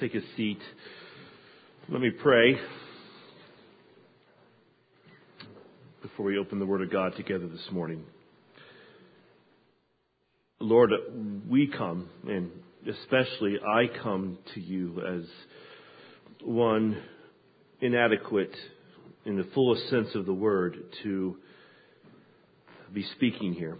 [0.00, 0.60] take a seat.
[1.88, 2.56] Let me pray
[6.02, 8.04] before we open the Word of God together this morning.
[10.60, 10.90] Lord,
[11.48, 12.50] we come, and
[12.88, 15.24] especially I come to you as
[16.44, 17.02] one
[17.80, 18.54] inadequate
[19.24, 21.36] in the fullest sense of the word to
[22.92, 23.78] be speaking here.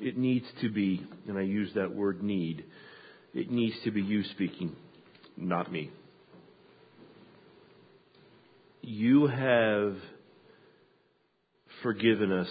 [0.00, 2.64] It needs to be, and I use that word need,
[3.34, 4.74] it needs to be you speaking,
[5.36, 5.90] not me.
[8.82, 9.96] You have
[11.82, 12.48] forgiven us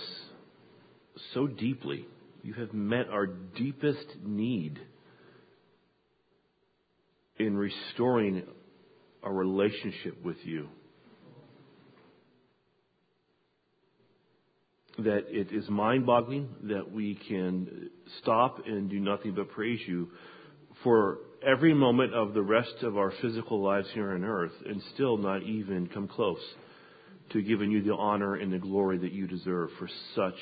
[1.33, 2.05] so deeply.
[2.43, 4.79] You have met our deepest need
[7.37, 8.43] in restoring
[9.23, 10.69] our relationship with you.
[14.97, 17.89] That it is mind boggling that we can
[18.21, 20.09] stop and do nothing but praise you
[20.83, 25.17] for every moment of the rest of our physical lives here on earth and still
[25.17, 26.41] not even come close
[27.31, 30.35] to giving you the honor and the glory that you deserve for such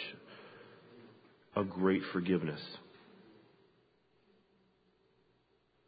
[1.56, 2.62] a great forgiveness.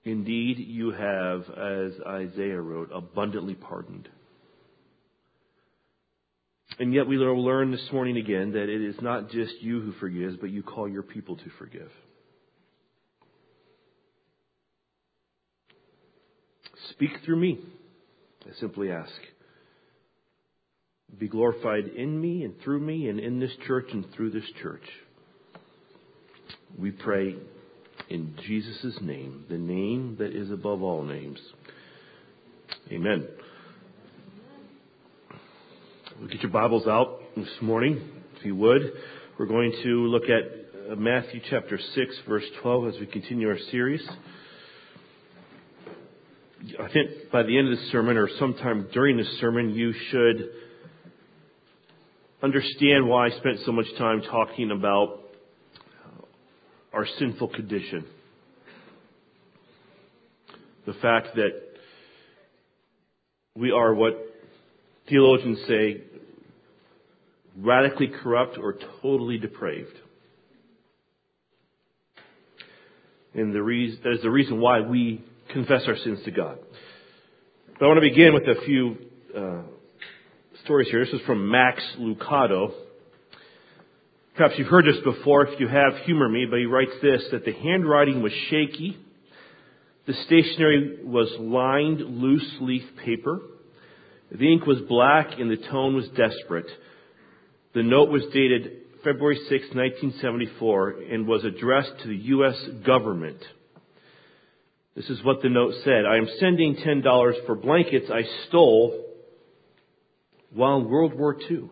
[0.04, 4.10] Indeed, you have, as Isaiah wrote, abundantly pardoned.
[6.80, 10.38] And yet we learn this morning again that it is not just you who forgives,
[10.38, 11.92] but you call your people to forgive.
[16.92, 17.60] Speak through me,
[18.46, 19.12] I simply ask.
[21.18, 24.84] Be glorified in me and through me and in this church and through this church.
[26.80, 27.36] We pray
[28.10, 31.40] in Jesus' name, the name that is above all names.
[32.92, 33.28] Amen.
[36.20, 38.02] We'll get your Bibles out this morning,
[38.38, 38.82] if you would.
[39.38, 43.58] We're going to look at uh, Matthew chapter 6, verse 12, as we continue our
[43.72, 44.08] series.
[46.62, 50.52] I think by the end of the sermon, or sometime during the sermon, you should
[52.44, 55.22] understand why I spent so much time talking about
[56.94, 58.06] our sinful condition.
[60.86, 61.52] The fact that
[63.56, 64.14] we are what
[65.10, 66.04] theologians say
[67.58, 69.98] radically corrupt or totally depraved.
[73.34, 76.60] And the reason, that is the reason why we confess our sins to God.
[77.80, 78.98] But I want to begin with a few
[79.36, 79.62] uh,
[80.64, 81.04] stories here.
[81.04, 82.72] This is from Max Lucado.
[84.36, 85.48] Perhaps you've heard this before.
[85.48, 88.98] If you have, humor me, but he writes this, that the handwriting was shaky.
[90.08, 93.40] The stationery was lined loose leaf paper.
[94.32, 96.68] The ink was black and the tone was desperate.
[97.74, 102.56] The note was dated February 6, 1974 and was addressed to the U.S.
[102.86, 103.40] government.
[104.96, 106.06] This is what the note said.
[106.06, 109.06] I am sending $10 for blankets I stole
[110.54, 111.70] while World War II.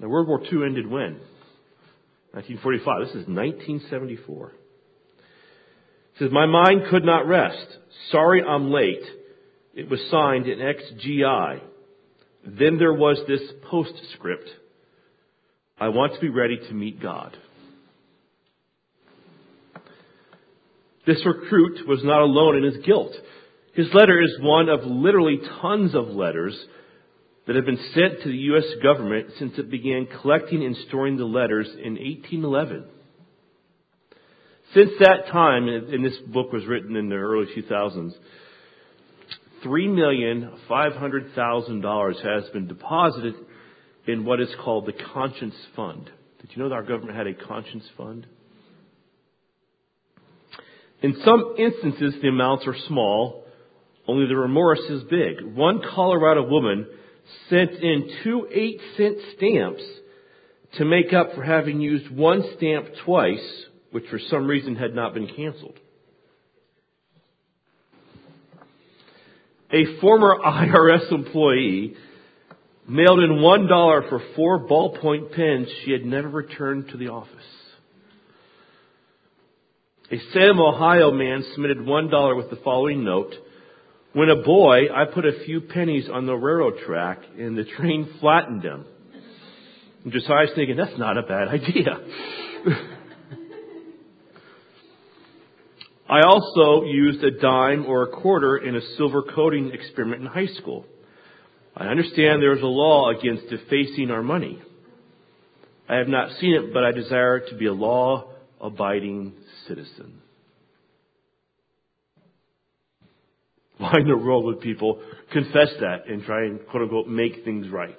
[0.00, 1.20] Now, World War II ended when?
[2.32, 3.00] 1945.
[3.00, 4.48] This is 1974.
[4.48, 4.54] It
[6.18, 7.78] says, My mind could not rest.
[8.10, 9.02] Sorry I'm late.
[9.72, 11.60] It was signed in XGI.
[12.46, 13.40] Then there was this
[13.70, 14.48] postscript.
[15.78, 17.36] I want to be ready to meet God.
[21.06, 23.12] This recruit was not alone in his guilt.
[23.74, 26.58] His letter is one of literally tons of letters
[27.46, 28.64] that have been sent to the U.S.
[28.82, 32.84] government since it began collecting and storing the letters in 1811.
[34.74, 38.12] Since that time, and this book was written in the early 2000s,
[39.64, 43.34] $3,500,000 has been deposited
[44.06, 46.10] in what is called the Conscience Fund.
[46.40, 48.26] Did you know that our government had a Conscience Fund?
[51.04, 53.44] In some instances, the amounts are small,
[54.08, 55.54] only the remorse is big.
[55.54, 56.86] One Colorado woman
[57.50, 59.82] sent in two eight cent stamps
[60.78, 65.12] to make up for having used one stamp twice, which for some reason had not
[65.12, 65.78] been canceled.
[69.74, 71.96] A former IRS employee
[72.88, 77.44] mailed in one dollar for four ballpoint pens she had never returned to the office.
[80.14, 83.34] A Salem, Ohio man submitted one dollar with the following note.
[84.12, 88.08] When a boy, I put a few pennies on the railroad track and the train
[88.20, 88.84] flattened them.
[90.04, 91.98] And Josiah's thinking, that's not a bad idea.
[96.08, 100.54] I also used a dime or a quarter in a silver coating experiment in high
[100.58, 100.86] school.
[101.76, 104.62] I understand there is a law against defacing our money.
[105.88, 109.32] I have not seen it, but I desire it to be a law abiding
[109.68, 110.20] citizen.
[113.78, 115.02] Why in the world would people
[115.32, 117.98] confess that and try and quote unquote make things right?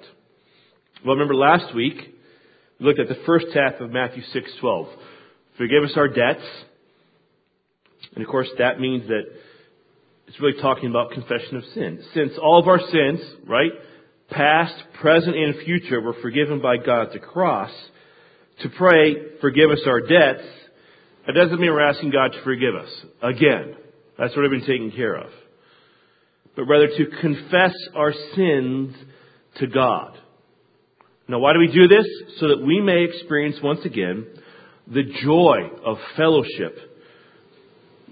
[1.04, 1.96] Well, remember last week,
[2.80, 4.88] we looked at the first half of Matthew 6:12.
[5.58, 6.44] Forgive us our debts.
[8.14, 9.24] And of course, that means that
[10.26, 12.02] it's really talking about confession of sin.
[12.14, 13.72] Since all of our sins, right,
[14.30, 17.70] past, present, and future, were forgiven by God at the cross,
[18.62, 20.44] to pray, forgive us our debts,
[21.26, 22.88] that doesn't mean we're asking God to forgive us.
[23.22, 23.74] Again,
[24.18, 25.30] that's already been taken care of.
[26.54, 28.94] But rather to confess our sins
[29.58, 30.16] to God.
[31.28, 32.06] Now why do we do this?
[32.38, 34.26] So that we may experience once again
[34.86, 36.78] the joy of fellowship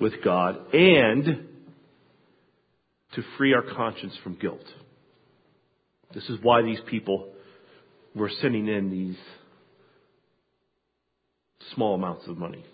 [0.00, 1.48] with God and
[3.14, 4.64] to free our conscience from guilt.
[6.12, 7.32] This is why these people
[8.14, 9.16] were sending in these
[11.74, 12.64] small amounts of money.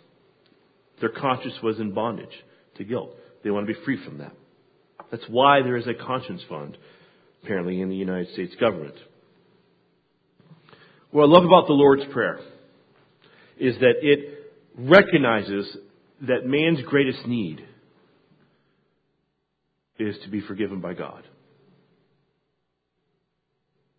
[1.00, 2.34] Their conscience was in bondage
[2.76, 3.14] to guilt.
[3.42, 4.32] They want to be free from that.
[5.10, 6.76] That's why there is a conscience fund,
[7.42, 8.94] apparently, in the United States government.
[11.10, 12.38] What I love about the Lord's Prayer
[13.58, 15.76] is that it recognizes
[16.22, 17.64] that man's greatest need
[19.98, 21.24] is to be forgiven by God.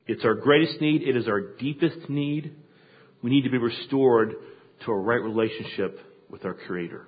[0.07, 1.03] It's our greatest need.
[1.03, 2.55] It is our deepest need.
[3.21, 4.33] We need to be restored
[4.85, 5.99] to a right relationship
[6.29, 7.07] with our Creator.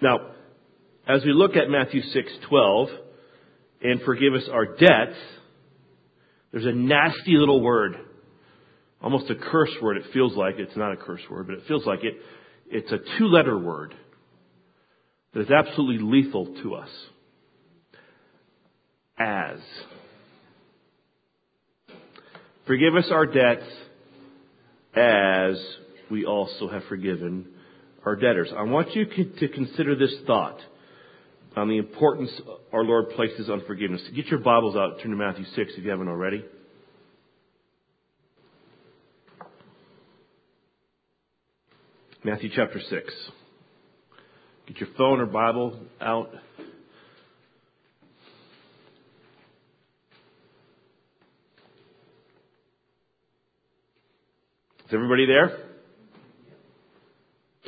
[0.00, 0.18] Now,
[1.06, 2.90] as we look at Matthew 6:12
[3.82, 5.18] and forgive us our debts,
[6.52, 7.98] there's a nasty little word,
[9.00, 9.96] almost a curse word.
[9.96, 12.22] It feels like it's not a curse word, but it feels like it.
[12.70, 13.94] It's a two-letter word
[15.32, 16.90] that is absolutely lethal to us.
[19.18, 19.60] As.
[22.66, 23.64] Forgive us our debts
[24.94, 25.56] as
[26.10, 27.46] we also have forgiven
[28.04, 28.50] our debtors.
[28.56, 30.58] I want you to consider this thought
[31.56, 32.30] on the importance
[32.72, 34.02] our Lord places on forgiveness.
[34.14, 36.44] Get your Bibles out, turn to Matthew 6 if you haven't already.
[42.24, 43.14] Matthew chapter 6.
[44.66, 46.30] Get your phone or Bible out.
[54.88, 55.58] Is everybody there?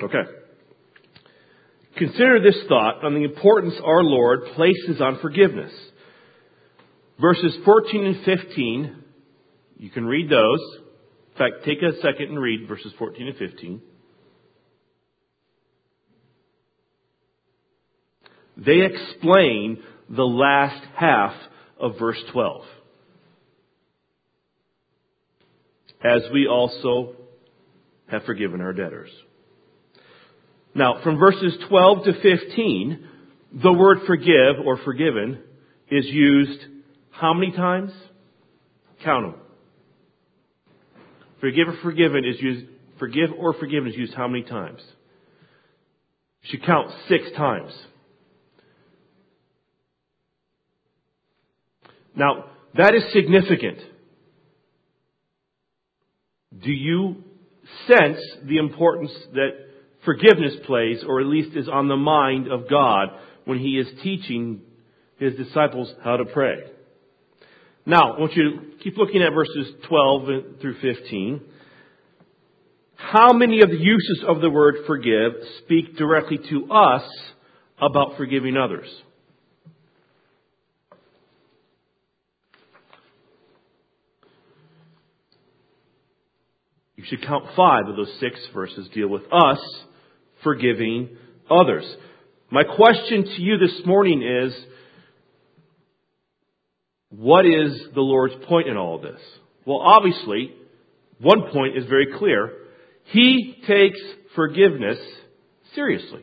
[0.03, 0.31] Okay.
[1.99, 5.71] Consider this thought on the importance our Lord places on forgiveness.
[7.21, 9.05] Verses 14 and 15,
[9.77, 10.79] you can read those.
[11.33, 13.83] In fact, take a second and read verses 14 and 15.
[18.57, 21.35] They explain the last half
[21.79, 22.63] of verse 12.
[26.03, 27.17] As we also
[28.09, 29.11] have forgiven our debtors.
[30.75, 33.09] Now, from verses 12 to 15,
[33.63, 35.43] the word forgive or forgiven
[35.91, 36.61] is used
[37.11, 37.93] how many times?
[39.05, 39.41] Count them.
[41.41, 42.67] Forgive or forgiven is used,
[42.99, 44.81] forgive or forgiven is used how many times?
[46.43, 47.73] You should count six times.
[52.15, 53.79] Now, that is significant.
[56.59, 57.23] Do you
[57.87, 59.51] sense the importance that
[60.05, 63.09] forgiveness plays, or at least is on the mind of God
[63.45, 64.63] when He is teaching
[65.19, 66.57] His disciples how to pray?
[67.87, 71.41] Now, I want you to keep looking at verses 12 through 15.
[72.97, 75.33] How many of the uses of the word forgive
[75.65, 77.03] speak directly to us
[77.81, 78.89] about forgiving others?
[87.01, 89.59] You should count five of those six verses deal with us
[90.45, 91.17] forgiving
[91.51, 91.91] others.
[92.51, 94.55] My question to you this morning is,
[97.09, 99.21] what is the Lord's point in all of this?
[99.65, 100.53] Well, obviously,
[101.21, 102.53] one point is very clear.
[103.05, 103.99] He takes
[104.35, 104.99] forgiveness
[105.75, 106.23] seriously.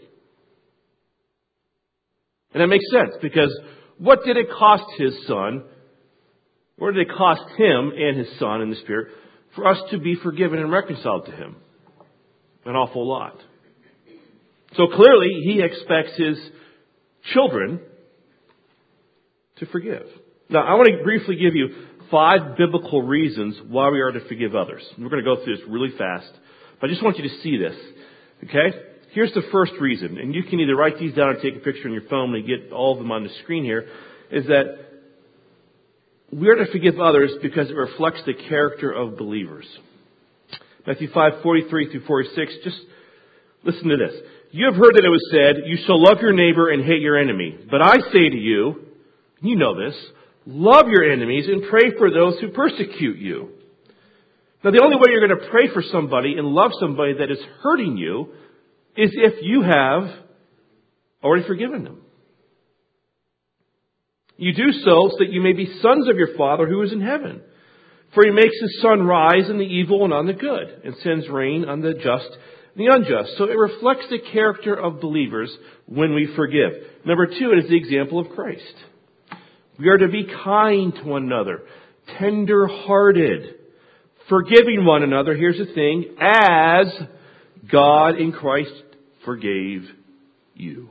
[2.54, 3.50] And that makes sense because
[3.98, 5.64] what did it cost his son?
[6.78, 9.08] What did it cost him and his son in the Spirit
[9.58, 11.58] for us to be forgiven and reconciled to Him.
[12.64, 13.36] An awful lot.
[14.76, 16.38] So clearly, He expects His
[17.34, 17.82] children
[19.58, 20.06] to forgive.
[20.50, 21.70] Now, I want to briefly give you
[22.10, 24.84] five biblical reasons why we are to forgive others.
[24.98, 26.32] We're going to go through this really fast,
[26.80, 27.76] but I just want you to see this.
[28.46, 28.78] Okay?
[29.12, 31.88] Here's the first reason, and you can either write these down or take a picture
[31.88, 33.88] on your phone and get all of them on the screen here,
[34.32, 34.87] is that
[36.32, 39.66] we are to forgive others because it reflects the character of believers.
[40.86, 42.78] Matthew 5, 43 through 46, just
[43.64, 44.14] listen to this.
[44.52, 47.18] You have heard that it was said, You shall love your neighbor and hate your
[47.18, 47.58] enemy.
[47.70, 48.86] But I say to you,
[49.42, 49.96] you know this,
[50.46, 53.50] love your enemies and pray for those who persecute you.
[54.64, 57.40] Now, the only way you're going to pray for somebody and love somebody that is
[57.62, 58.34] hurting you
[58.96, 60.10] is if you have
[61.24, 62.02] already forgiven them.
[64.38, 67.02] You do so so that you may be sons of your Father who is in
[67.02, 67.42] heaven.
[68.14, 71.28] For he makes his sun rise on the evil and on the good, and sends
[71.28, 72.30] rain on the just
[72.76, 73.38] and the unjust.
[73.38, 75.56] So it reflects the character of believers
[75.88, 76.72] when we forgive.
[77.06, 78.62] Number two, it is the example of Christ.
[79.80, 81.64] We are to be kind to one another,
[82.18, 83.56] tender hearted,
[84.30, 85.36] forgiving one another.
[85.36, 86.88] Here's the thing, as
[87.72, 88.72] God in Christ
[89.26, 89.84] forgave
[90.56, 90.90] you.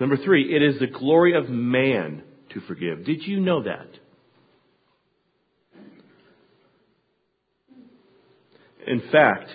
[0.00, 3.04] Number three, it is the glory of man to forgive.
[3.04, 3.88] Did you know that?
[8.86, 9.50] In fact,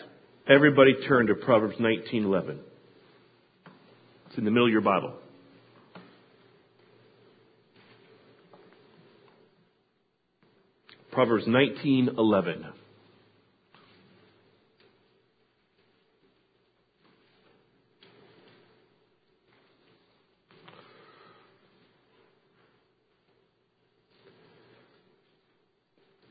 [0.48, 2.60] everybody turn to Proverbs 19:11.
[4.28, 5.16] It's in the middle of your Bible.
[11.12, 12.66] Proverbs 19:11.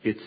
[0.04, 0.20] It's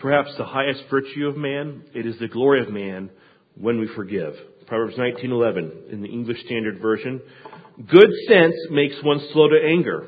[0.00, 1.84] perhaps the highest virtue of man.
[1.94, 3.10] It is the glory of man
[3.54, 4.34] when we forgive.
[4.66, 7.20] Proverbs 19:11 in the English Standard Version.
[7.86, 10.06] Good sense makes one slow to anger.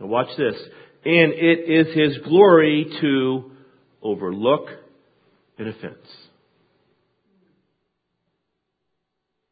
[0.00, 0.56] Now watch this.
[1.04, 3.52] And it is his glory to
[4.02, 4.68] overlook
[5.58, 6.28] an offense.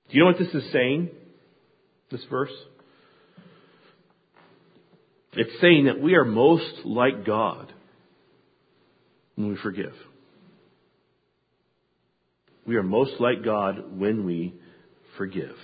[0.08, 1.10] Do you know what this is saying?
[2.10, 2.52] This verse?
[5.34, 7.73] It's saying that we are most like God
[9.36, 9.94] when we forgive.
[12.66, 14.54] We are most like God when we
[15.18, 15.56] forgive.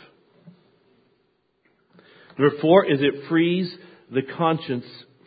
[2.39, 3.73] Number four is it frees
[4.13, 4.85] the conscience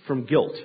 [0.07, 0.55] from guilt.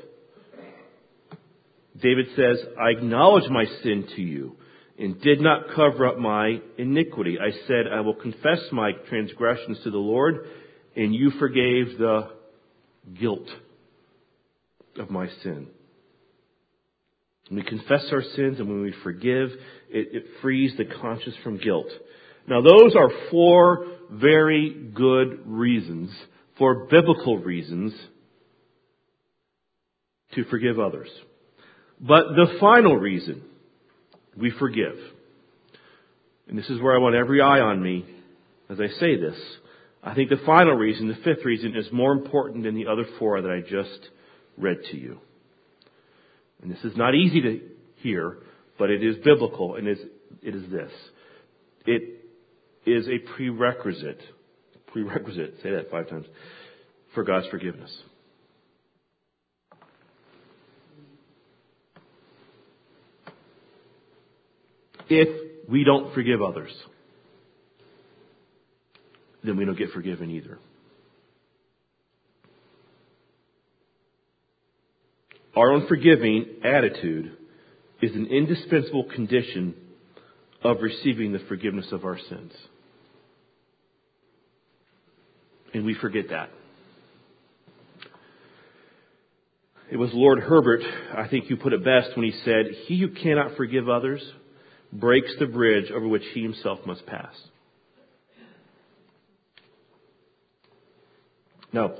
[2.01, 4.57] David says, I acknowledge my sin to you
[4.99, 7.39] and did not cover up my iniquity.
[7.41, 10.47] I said, I will confess my transgressions to the Lord,
[10.97, 12.31] and you forgave the
[13.19, 13.49] guilt
[14.99, 15.69] of my sin.
[17.49, 19.51] When we confess our sins and when we forgive,
[19.91, 21.89] it, it frees the conscience from guilt.
[22.47, 26.11] Now those are four very good reasons,
[26.59, 27.95] four biblical reasons
[30.35, 31.09] to forgive others.
[32.01, 33.43] But the final reason
[34.37, 34.97] we forgive,
[36.49, 38.05] and this is where I want every eye on me
[38.71, 39.39] as I say this,
[40.03, 43.41] I think the final reason, the fifth reason, is more important than the other four
[43.41, 44.11] that I just
[44.57, 45.19] read to you.
[46.69, 47.61] And this is not easy to
[48.03, 48.41] hear,
[48.79, 49.99] but it is biblical, and it
[50.43, 50.93] is this.
[51.87, 52.27] It
[52.85, 54.21] is a prerequisite,
[54.89, 56.27] prerequisite, say that five times,
[57.15, 57.91] for God's forgiveness.
[65.09, 66.71] If we don't forgive others,
[69.43, 70.59] then we don't get forgiven either.
[75.59, 77.37] Our unforgiving attitude
[78.01, 79.75] is an indispensable condition
[80.63, 82.53] of receiving the forgiveness of our sins.
[85.75, 86.51] And we forget that.
[89.91, 90.83] It was Lord Herbert,
[91.17, 94.23] I think, who put it best when he said, He who cannot forgive others
[94.93, 97.35] breaks the bridge over which he himself must pass.
[101.73, 101.95] Now,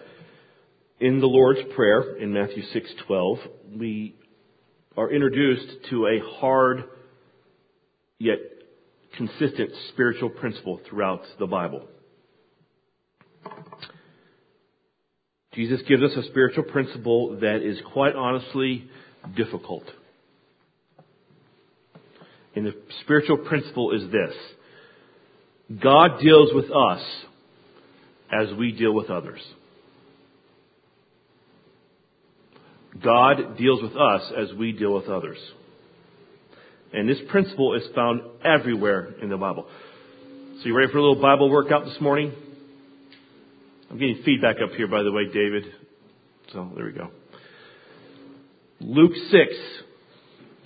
[1.01, 3.39] in the Lord's Prayer in Matthew 6:12,
[3.77, 4.15] we
[4.97, 6.85] are introduced to a hard
[8.19, 8.39] yet
[9.17, 11.89] consistent spiritual principle throughout the Bible.
[15.53, 18.89] Jesus gives us a spiritual principle that is quite honestly
[19.37, 19.85] difficult.
[22.55, 24.35] And the spiritual principle is this.
[25.81, 27.25] God deals with us
[28.33, 29.41] as we deal with others.
[33.03, 35.39] God deals with us as we deal with others.
[36.93, 39.67] And this principle is found everywhere in the Bible.
[40.61, 42.33] So you ready for a little Bible workout this morning?
[43.91, 45.65] I'm getting feedback up here, by the way, David.
[46.53, 47.11] So there we go.
[48.81, 49.53] Luke 6.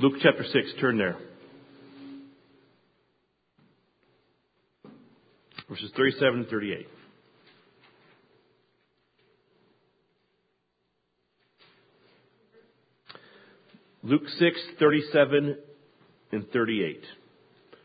[0.00, 1.16] Luke chapter 6, turn there.
[5.68, 6.86] Verses 37 and 38.
[14.02, 15.58] Luke 6, 37
[16.32, 17.04] and 38.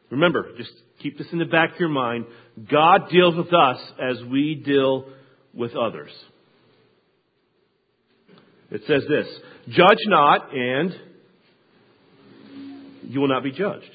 [0.09, 0.71] Remember, just
[1.01, 2.25] keep this in the back of your mind.
[2.71, 5.05] God deals with us as we deal
[5.53, 6.11] with others.
[8.71, 9.27] It says this,
[9.69, 10.93] judge not and
[13.03, 13.89] you will not be judged.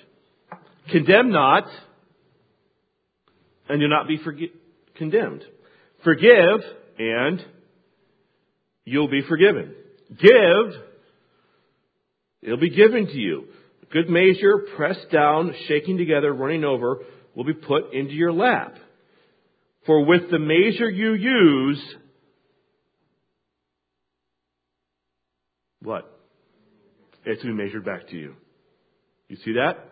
[0.90, 1.66] Condemn not
[3.68, 4.18] and you'll not be
[4.96, 5.44] condemned.
[6.04, 6.60] Forgive
[6.98, 7.44] and
[8.84, 9.74] you'll be forgiven.
[10.10, 10.82] Give,
[12.42, 13.44] it'll be given to you.
[13.92, 17.00] Good measure, pressed down, shaking together, running over,
[17.34, 18.76] will be put into your lap.
[19.86, 21.82] For with the measure you use,
[25.82, 26.08] what?
[27.24, 28.34] It's to be measured back to you.
[29.28, 29.88] You see that?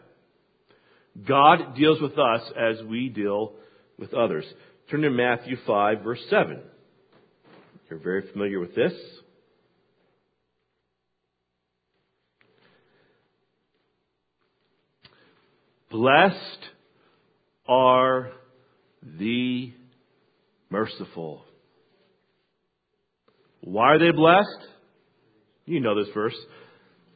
[1.27, 3.55] God deals with us as we deal
[3.99, 4.45] with others.
[4.91, 6.61] Turn to Matthew 5, verse 7.
[7.89, 8.93] You're very familiar with this.
[15.91, 16.69] Blessed
[17.69, 18.31] are
[19.03, 19.73] the
[20.71, 21.45] merciful.
[23.61, 24.69] Why are they blessed?
[25.67, 26.37] You know this verse.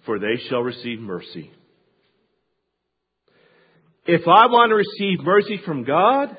[0.06, 1.50] For they shall receive mercy.
[4.06, 6.36] If I want to receive mercy from God,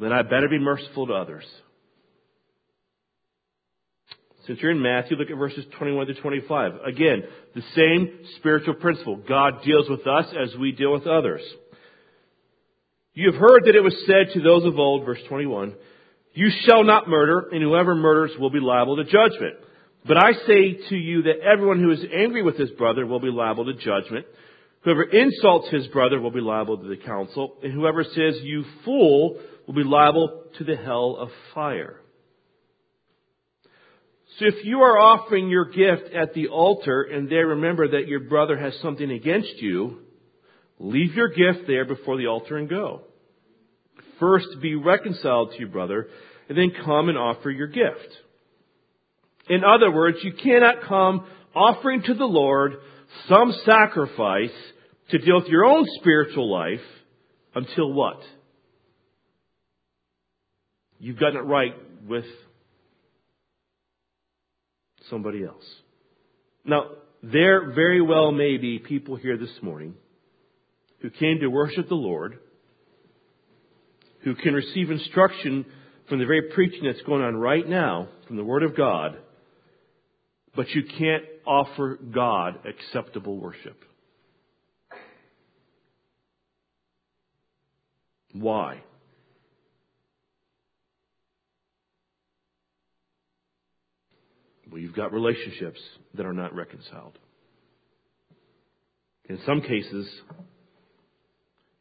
[0.00, 1.44] then I better be merciful to others.
[4.46, 6.72] Since you're in Matthew, look at verses 21 to 25.
[6.86, 7.22] Again,
[7.54, 9.16] the same spiritual principle.
[9.16, 11.40] God deals with us as we deal with others.
[13.14, 15.74] You have heard that it was said to those of old, verse 21,
[16.34, 19.54] you shall not murder, and whoever murders will be liable to judgment.
[20.06, 23.30] But I say to you that everyone who is angry with his brother will be
[23.30, 24.26] liable to judgment.
[24.82, 29.40] Whoever insults his brother will be liable to the council, and whoever says, you fool,
[29.66, 32.00] will be liable to the hell of fire.
[34.38, 38.20] So if you are offering your gift at the altar and there remember that your
[38.20, 40.00] brother has something against you,
[40.80, 43.02] leave your gift there before the altar and go.
[44.18, 46.08] First be reconciled to your brother
[46.48, 48.08] and then come and offer your gift.
[49.48, 52.72] In other words, you cannot come offering to the Lord
[53.28, 54.50] some sacrifice
[55.10, 56.84] to deal with your own spiritual life
[57.54, 58.20] until what?
[60.98, 61.74] You've gotten it right
[62.08, 62.24] with
[65.10, 65.64] somebody else.
[66.64, 66.90] Now,
[67.22, 69.94] there very well may be people here this morning
[71.00, 72.38] who came to worship the Lord,
[74.22, 75.66] who can receive instruction
[76.08, 79.16] from the very preaching that's going on right now from the Word of God,
[80.54, 83.82] but you can't offer God acceptable worship.
[88.32, 88.82] Why?
[94.74, 95.78] Well, you've got relationships
[96.14, 97.16] that are not reconciled.
[99.28, 100.10] In some cases,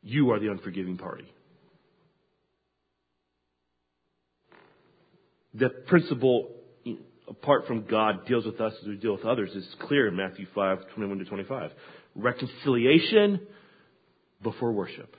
[0.03, 1.25] you are the unforgiving party.
[5.55, 6.49] The principle,
[7.27, 10.45] apart from God deals with us as we deal with others, is clear in Matthew
[10.53, 11.71] 5, 21 to 25.
[12.13, 13.39] Reconciliation
[14.43, 15.15] before worship.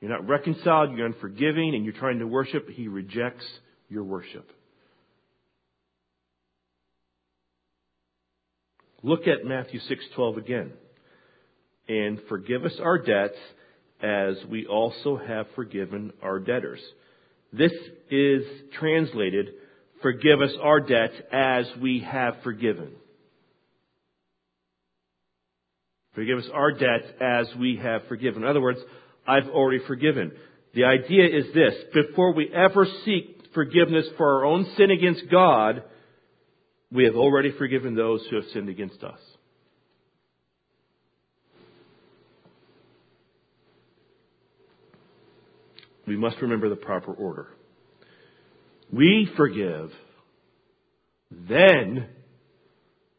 [0.00, 3.44] You're not reconciled, you're unforgiving, and you're trying to worship, He rejects
[3.88, 4.48] your worship.
[9.04, 10.72] Look at Matthew 6:12 again.
[11.88, 13.36] And forgive us our debts
[14.00, 16.80] as we also have forgiven our debtors.
[17.52, 17.72] This
[18.10, 19.50] is translated,
[20.00, 22.92] forgive us our debts as we have forgiven.
[26.14, 28.42] Forgive us our debts as we have forgiven.
[28.42, 28.80] In other words,
[29.26, 30.32] I've already forgiven.
[30.72, 35.82] The idea is this, before we ever seek forgiveness for our own sin against God,
[36.94, 39.18] we have already forgiven those who have sinned against us.
[46.06, 47.48] We must remember the proper order.
[48.92, 49.90] We forgive,
[51.32, 52.06] then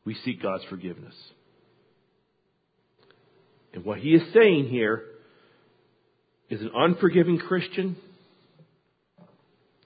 [0.05, 1.15] we seek God's forgiveness.
[3.73, 5.03] And what he is saying here
[6.49, 7.97] is an unforgiving Christian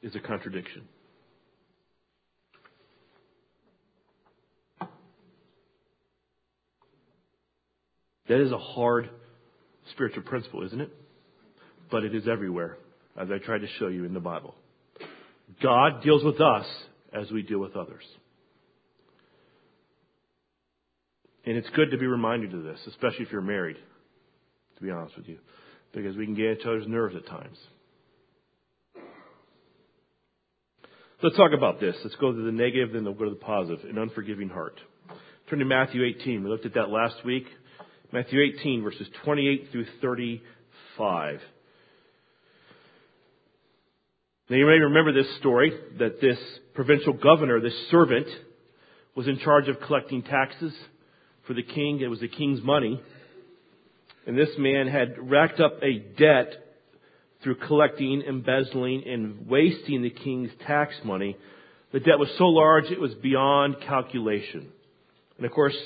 [0.03, 0.83] is a contradiction.
[8.29, 9.09] That is a hard
[9.91, 10.91] spiritual principle, isn't it?
[11.91, 12.77] But it is everywhere,
[13.19, 14.53] as I tried to show you in the Bible.
[15.61, 16.65] God deals with us
[17.11, 18.03] as we deal with others.
[21.43, 23.77] And it's good to be reminded of this, especially if you're married,
[24.77, 25.39] to be honest with you,
[25.91, 27.57] because we can get each other's nerves at times.
[31.23, 31.95] Let's talk about this.
[32.03, 33.89] Let's go to the negative, then we'll go to the positive.
[33.89, 34.79] An unforgiving heart.
[35.49, 36.43] Turn to Matthew 18.
[36.43, 37.45] We looked at that last week.
[38.11, 41.39] Matthew 18, verses 28 through 35.
[44.49, 46.39] Now you may remember this story that this
[46.73, 48.25] provincial governor, this servant,
[49.15, 50.73] was in charge of collecting taxes
[51.45, 51.99] for the king.
[52.01, 52.99] It was the king's money.
[54.25, 56.53] And this man had racked up a debt
[57.43, 61.37] through collecting, embezzling, and wasting the king's tax money.
[61.93, 64.71] The debt was so large it was beyond calculation.
[65.37, 65.77] And of course,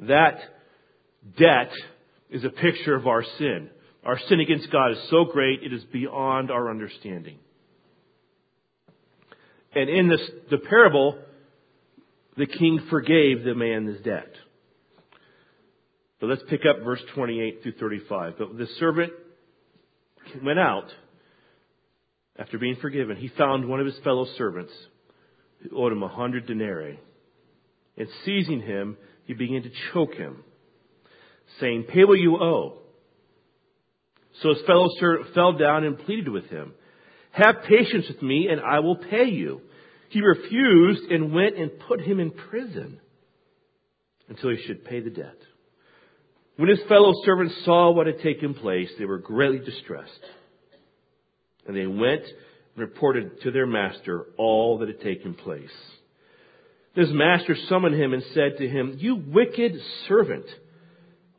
[0.00, 0.40] that
[1.36, 1.70] debt
[2.30, 3.70] is a picture of our sin.
[4.04, 7.38] Our sin against God is so great it is beyond our understanding.
[9.74, 11.18] And in this, the parable,
[12.36, 14.32] the king forgave the man his debt.
[16.20, 18.34] But let's pick up verse 28 through 35.
[18.38, 19.12] But the servant
[20.42, 20.86] went out
[22.38, 23.16] after being forgiven.
[23.16, 24.72] He found one of his fellow servants
[25.62, 26.98] who owed him a hundred denarii.
[27.96, 30.42] And seizing him, he began to choke him,
[31.58, 32.78] saying, Pay what you owe.
[34.42, 36.72] So his fellow servant fell down and pleaded with him.
[37.32, 39.60] Have patience with me and I will pay you.
[40.08, 43.00] He refused and went and put him in prison
[44.28, 45.36] until he should pay the debt.
[46.56, 50.10] When his fellow servants saw what had taken place, they were greatly distressed.
[51.66, 55.70] And they went and reported to their master all that had taken place.
[56.94, 59.72] His master summoned him and said to him, You wicked
[60.08, 60.46] servant,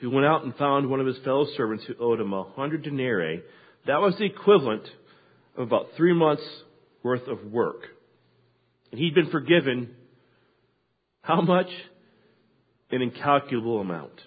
[0.00, 2.82] who went out and found one of his fellow servants who owed him a hundred
[2.82, 3.42] denarii
[3.86, 4.84] that was the equivalent
[5.56, 6.42] of about three months
[7.02, 7.82] worth of work.
[8.90, 9.94] And he'd been forgiven
[11.20, 11.68] how much?
[12.90, 14.20] An incalculable amount.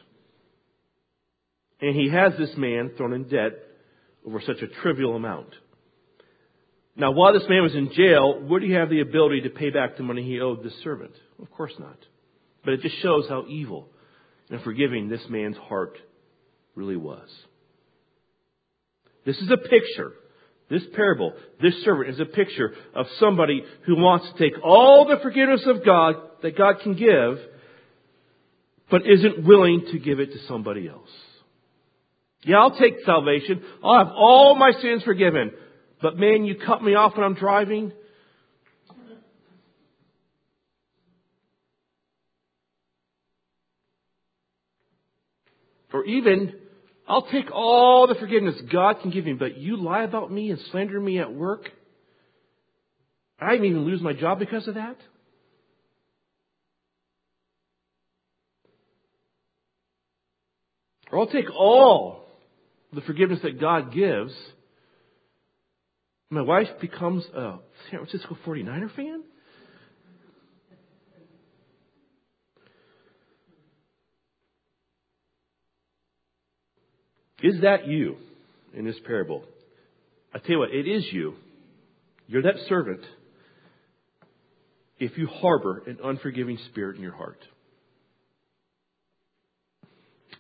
[1.80, 3.54] And he has this man thrown in debt
[4.26, 5.50] over such a trivial amount.
[6.96, 9.96] Now, while this man was in jail, would he have the ability to pay back
[9.96, 11.12] the money he owed this servant?
[11.40, 11.98] Of course not.
[12.66, 13.90] But it just shows how evil
[14.50, 15.98] and forgiving this man's heart
[16.76, 17.28] really was.
[19.26, 20.14] This is a picture.
[20.70, 25.18] This parable, this servant is a picture of somebody who wants to take all the
[25.22, 27.40] forgiveness of God that God can give,
[28.92, 31.10] but isn't willing to give it to somebody else.
[32.44, 33.64] Yeah, I'll take salvation.
[33.84, 35.52] I'll have all my sins forgiven.
[36.02, 37.92] But man, you cut me off when I'm driving.
[45.98, 46.54] Or even
[47.08, 50.60] I'll take all the forgiveness God can give me, but you lie about me and
[50.70, 51.68] slander me at work?
[53.40, 54.96] I even lose my job because of that?
[61.12, 62.28] Or I'll take all
[62.94, 64.34] the forgiveness that God gives.
[66.30, 67.58] My wife becomes a
[67.90, 69.24] San Francisco 49er fan?
[77.48, 78.18] Is that you
[78.74, 79.42] in this parable?
[80.34, 81.36] I tell you what, it is you.
[82.28, 83.00] You're that servant
[85.00, 87.40] if you harbor an unforgiving spirit in your heart.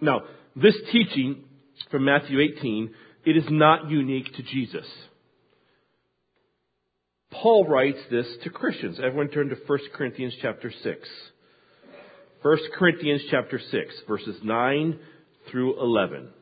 [0.02, 0.24] Now,
[0.58, 1.46] this teaching
[1.90, 2.94] from Matthew 18,
[3.26, 4.86] it is not unique to Jesus.
[7.32, 9.00] Paul writes this to Christians.
[9.02, 11.10] Everyone turn to 1 Corinthians chapter 6.
[12.42, 15.00] 1 Corinthians chapter 6, verses 9
[15.50, 16.34] through 11.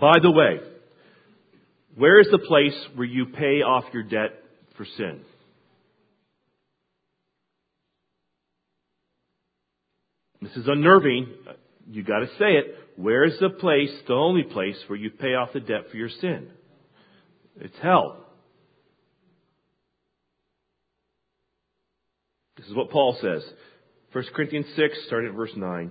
[0.00, 0.58] By the way,
[1.96, 4.32] where is the place where you pay off your debt
[4.76, 5.20] for sin?
[10.42, 11.28] This is unnerving.
[11.90, 12.76] You got to say it.
[12.96, 16.08] Where is the place, the only place where you pay off the debt for your
[16.08, 16.48] sin?
[17.60, 18.26] It's hell.
[22.56, 23.44] This is what Paul says.
[24.12, 25.90] 1 Corinthians 6, starting at verse 9.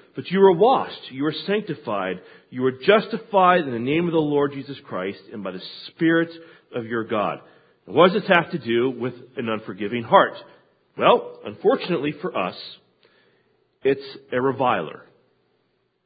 [0.15, 2.19] But you are washed, you are sanctified,
[2.49, 6.29] you are justified in the name of the Lord Jesus Christ and by the Spirit
[6.75, 7.39] of your God.
[7.87, 10.33] And what does this have to do with an unforgiving heart?
[10.97, 12.55] Well, unfortunately for us,
[13.83, 15.05] it's a reviler.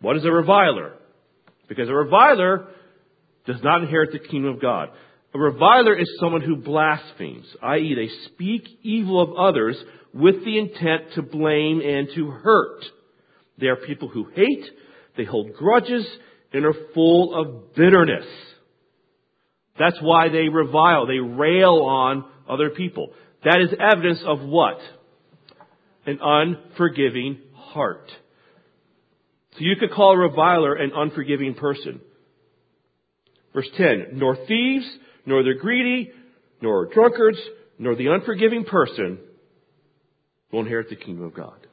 [0.02, 0.94] What is a reviler?
[1.68, 2.68] Because a reviler
[3.48, 4.90] does not inherit the kingdom of God.
[5.34, 9.76] A reviler is someone who blasphemes, i.e., they speak evil of others
[10.14, 12.86] with the intent to blame and to hurt.
[13.60, 14.66] They are people who hate,
[15.18, 16.06] they hold grudges,
[16.52, 18.26] and are full of bitterness.
[19.78, 23.10] That's why they revile, they rail on other people.
[23.44, 24.80] That is evidence of what?
[26.06, 28.10] An unforgiving heart.
[29.54, 32.02] So you could call a reviler an unforgiving person.
[33.54, 34.86] Verse 10, nor thieves,
[35.26, 36.12] nor the greedy,
[36.62, 37.40] nor drunkards,
[37.80, 39.18] nor the unforgiving person
[40.52, 41.54] will inherit the kingdom of God.
[41.60, 41.66] Now,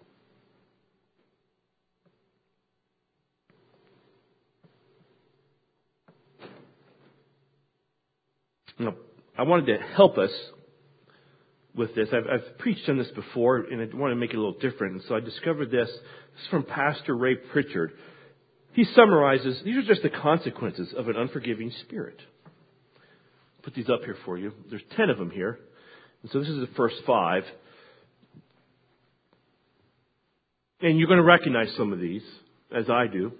[9.39, 10.31] I wanted to help us
[11.75, 12.09] with this.
[12.13, 14.95] I've, I've, preached on this before, and I want to make it a little different.
[14.95, 15.89] And so I discovered this.
[15.89, 17.93] This is from Pastor Ray Pritchard.
[18.73, 22.21] He summarizes these are just the consequences of an unforgiving spirit
[23.63, 24.53] put these up here for you.
[24.69, 25.59] There's ten of them here.
[26.23, 27.45] And so this is the first five.
[30.81, 32.23] And you're going to recognize some of these,
[32.77, 33.33] as I do.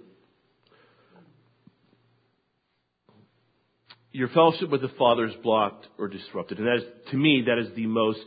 [4.13, 6.59] Your fellowship with the Father is blocked or disrupted.
[6.59, 8.23] And that is, to me, that is the most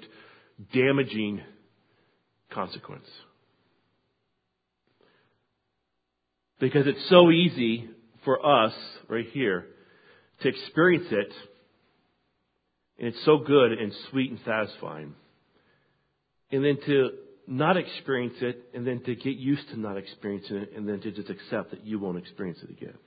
[0.74, 1.40] damaging
[2.52, 3.06] consequence.
[6.58, 7.88] Because it's so easy
[8.24, 8.74] for us,
[9.08, 9.66] right here,
[10.40, 11.32] to experience it
[12.98, 15.14] and it's so good and sweet and satisfying.
[16.50, 17.10] And then to
[17.46, 21.12] not experience it, and then to get used to not experiencing it, and then to
[21.12, 22.98] just accept that you won't experience it again.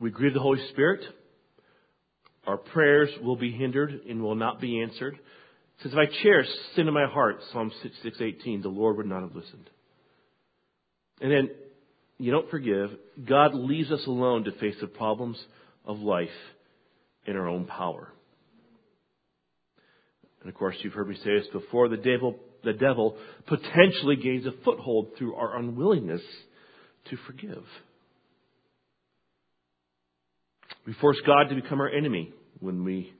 [0.00, 1.00] We grieve the Holy Spirit.
[2.46, 5.14] Our prayers will be hindered and will not be answered.
[5.14, 9.22] It says, if I cherish sin in my heart, Psalm 618, the Lord would not
[9.22, 9.70] have listened.
[11.20, 11.50] And then
[12.18, 12.90] you don't forgive.
[13.24, 15.38] God leaves us alone to face the problems
[15.84, 16.28] of life
[17.26, 18.12] in our own power.
[20.40, 24.46] And of course, you've heard me say this before the devil, the devil potentially gains
[24.46, 26.22] a foothold through our unwillingness
[27.10, 27.64] to forgive.
[30.86, 33.12] We force God to become our enemy when we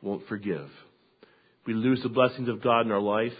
[0.00, 0.68] won't forgive.
[1.66, 3.32] We lose the blessings of God in our life.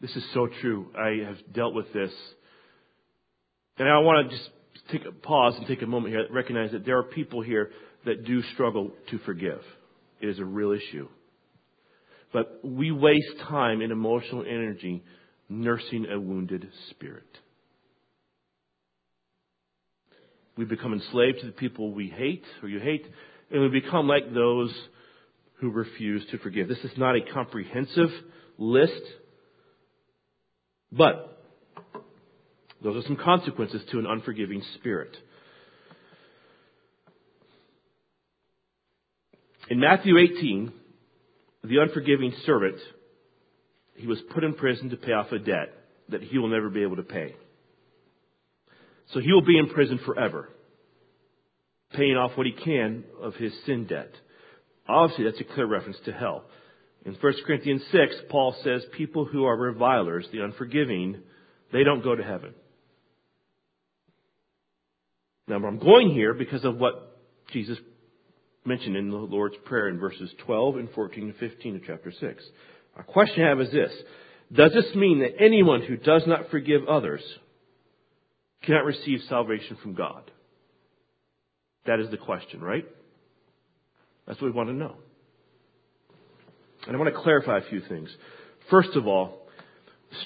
[0.00, 0.88] This is so true.
[0.98, 2.12] I have dealt with this.
[3.78, 4.50] And I want to just
[4.90, 7.70] take a pause and take a moment here, recognize that there are people here
[8.04, 9.62] that do struggle to forgive.
[10.20, 11.08] It is a real issue.
[12.32, 15.02] But we waste time and emotional energy
[15.48, 17.26] nursing a wounded spirit.
[20.56, 23.06] We become enslaved to the people we hate or you hate,
[23.50, 24.72] and we become like those
[25.54, 26.68] who refuse to forgive.
[26.68, 28.10] This is not a comprehensive
[28.58, 29.02] list,
[30.92, 31.42] but
[32.82, 35.16] those are some consequences to an unforgiving spirit.
[39.70, 40.72] In Matthew 18,
[41.64, 42.76] the unforgiving servant,
[43.94, 45.72] he was put in prison to pay off a debt
[46.10, 47.34] that he will never be able to pay.
[49.12, 50.48] So he will be in prison forever,
[51.92, 54.10] paying off what he can of his sin debt.
[54.88, 56.44] Obviously, that's a clear reference to hell.
[57.04, 61.20] In 1 Corinthians 6, Paul says people who are revilers, the unforgiving,
[61.72, 62.54] they don't go to heaven.
[65.46, 67.18] Now, I'm going here because of what
[67.52, 67.76] Jesus
[68.64, 72.44] mentioned in the Lord's Prayer in verses 12 and 14 and 15 of chapter 6.
[72.98, 73.92] A question I have is this.
[74.52, 77.22] Does this mean that anyone who does not forgive others
[78.64, 80.30] cannot receive salvation from God?
[81.86, 82.86] That is the question, right?
[84.26, 84.96] That's what we want to know.
[86.86, 88.08] And I want to clarify a few things.
[88.70, 89.46] First of all,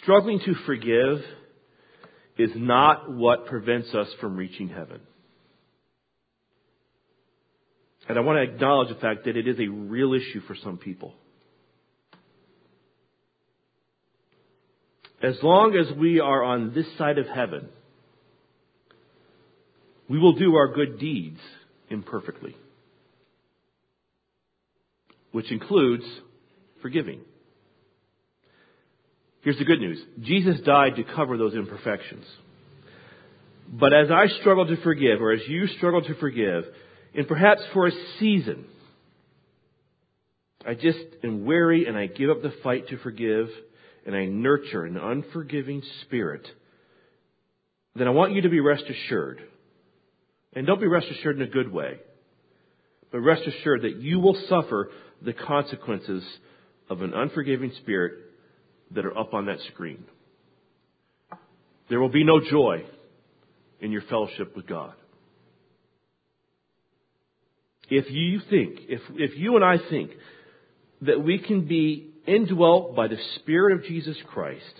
[0.02, 1.18] struggling to forgive
[2.36, 5.00] is not what prevents us from reaching heaven.
[8.08, 10.78] And I want to acknowledge the fact that it is a real issue for some
[10.78, 11.14] people.
[15.22, 17.68] As long as we are on this side of heaven,
[20.08, 21.40] we will do our good deeds
[21.90, 22.56] imperfectly,
[25.32, 26.04] which includes
[26.80, 27.20] forgiving.
[29.42, 32.24] Here's the good news Jesus died to cover those imperfections.
[33.70, 36.64] But as I struggle to forgive, or as you struggle to forgive,
[37.14, 38.64] and perhaps for a season,
[40.66, 43.48] I just am weary and I give up the fight to forgive
[44.06, 46.46] and I nurture an unforgiving spirit,
[47.94, 49.42] then I want you to be rest assured.
[50.54, 51.98] And don't be rest assured in a good way,
[53.12, 54.90] but rest assured that you will suffer
[55.22, 56.22] the consequences
[56.88, 58.14] of an unforgiving spirit
[58.92, 60.04] that are up on that screen.
[61.88, 62.84] There will be no joy
[63.80, 64.94] in your fellowship with God.
[67.90, 70.10] If you think, if, if you and I think
[71.02, 74.74] that we can be indwelt by the Spirit of Jesus Christ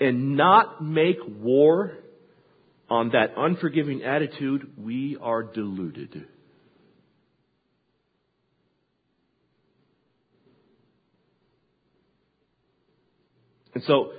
[0.00, 1.92] and not make war
[2.88, 6.26] on that unforgiving attitude, we are deluded.
[13.74, 14.12] And so,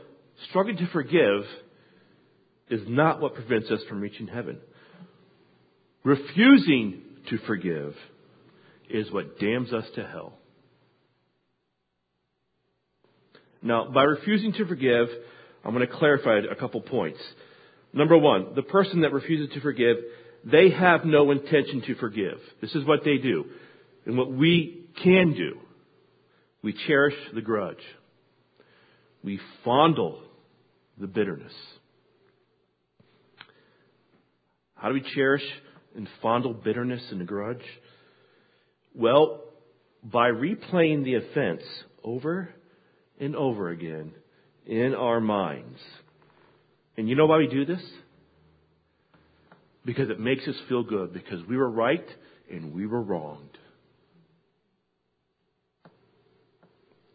[0.49, 1.45] struggling to forgive
[2.69, 4.57] is not what prevents us from reaching heaven.
[6.03, 7.95] Refusing to forgive
[8.89, 10.33] is what damns us to hell.
[13.61, 15.07] Now, by refusing to forgive,
[15.63, 17.19] I'm going to clarify a couple points.
[17.95, 19.95] Number one, the person that refuses to forgive,
[20.43, 22.37] they have no intention to forgive.
[22.61, 23.45] This is what they do.
[24.05, 25.57] And what we can do,
[26.61, 27.81] we cherish the grudge.
[29.23, 30.19] We fondle
[30.99, 31.53] the bitterness.
[34.75, 35.43] How do we cherish
[35.95, 37.63] and fondle bitterness and a grudge?
[38.93, 39.41] Well,
[40.03, 41.63] by replaying the offense
[42.03, 42.49] over
[43.21, 44.11] and over again
[44.65, 45.79] in our minds.
[46.97, 47.81] And you know why we do this?
[49.85, 52.05] Because it makes us feel good, because we were right
[52.49, 53.57] and we were wronged.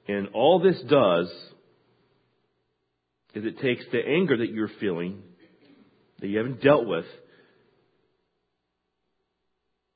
[0.07, 1.29] And all this does
[3.35, 5.23] is it takes the anger that you're feeling,
[6.21, 7.07] that you haven't dealt with,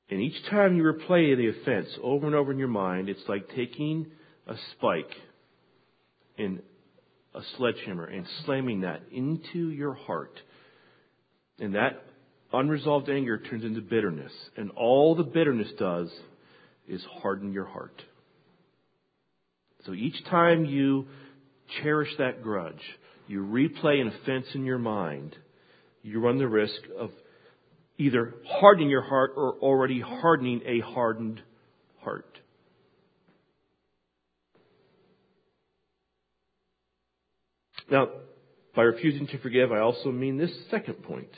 [0.09, 3.49] and each time you replay the offense over and over in your mind, it's like
[3.55, 4.07] taking
[4.47, 5.11] a spike
[6.37, 6.61] in
[7.35, 10.39] a sledgehammer and slamming that into your heart.
[11.59, 12.03] And that
[12.51, 14.31] unresolved anger turns into bitterness.
[14.57, 16.09] And all the bitterness does
[16.87, 18.01] is harden your heart.
[19.85, 21.07] So each time you
[21.81, 22.81] cherish that grudge,
[23.27, 25.35] you replay an offense in your mind,
[26.01, 27.11] you run the risk of
[27.97, 31.41] either hardening your heart or already hardening a hardened
[32.01, 32.39] heart.
[37.89, 38.09] Now,
[38.75, 41.29] by refusing to forgive, I also mean this second point.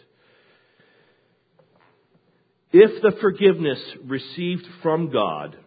[2.72, 5.58] If the forgiveness received from God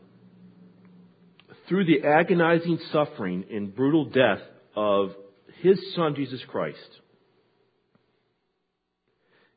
[1.69, 4.41] through the agonizing suffering and brutal death
[4.75, 5.11] of
[5.63, 6.79] His Son, Jesus Christ,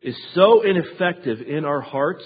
[0.02, 2.24] is so ineffective in our hearts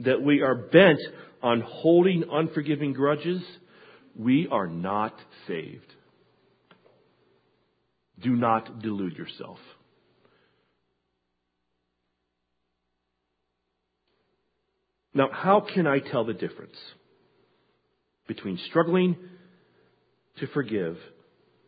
[0.00, 1.00] that we are bent
[1.42, 3.42] on holding unforgiving grudges,
[4.16, 5.14] we are not
[5.46, 5.94] saved.
[8.22, 9.58] Do not delude yourself.
[15.12, 16.76] Now, how can I tell the difference
[18.28, 19.16] between struggling
[20.38, 20.96] to forgive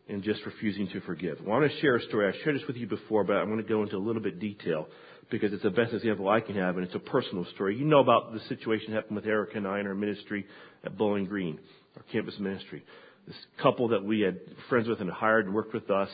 [0.07, 1.39] and just refusing to forgive?
[1.45, 2.27] I want to share a story.
[2.27, 4.39] I shared this with you before, but I'm going to go into a little bit
[4.39, 4.87] detail
[5.29, 7.77] because it's the best example I can have, and it's a personal story.
[7.77, 10.45] You know about the situation that happened with Erica and I in our ministry
[10.85, 11.59] at Bowling Green,
[11.97, 12.83] our campus ministry.
[13.27, 16.09] This couple that we had friends with and hired and worked with us,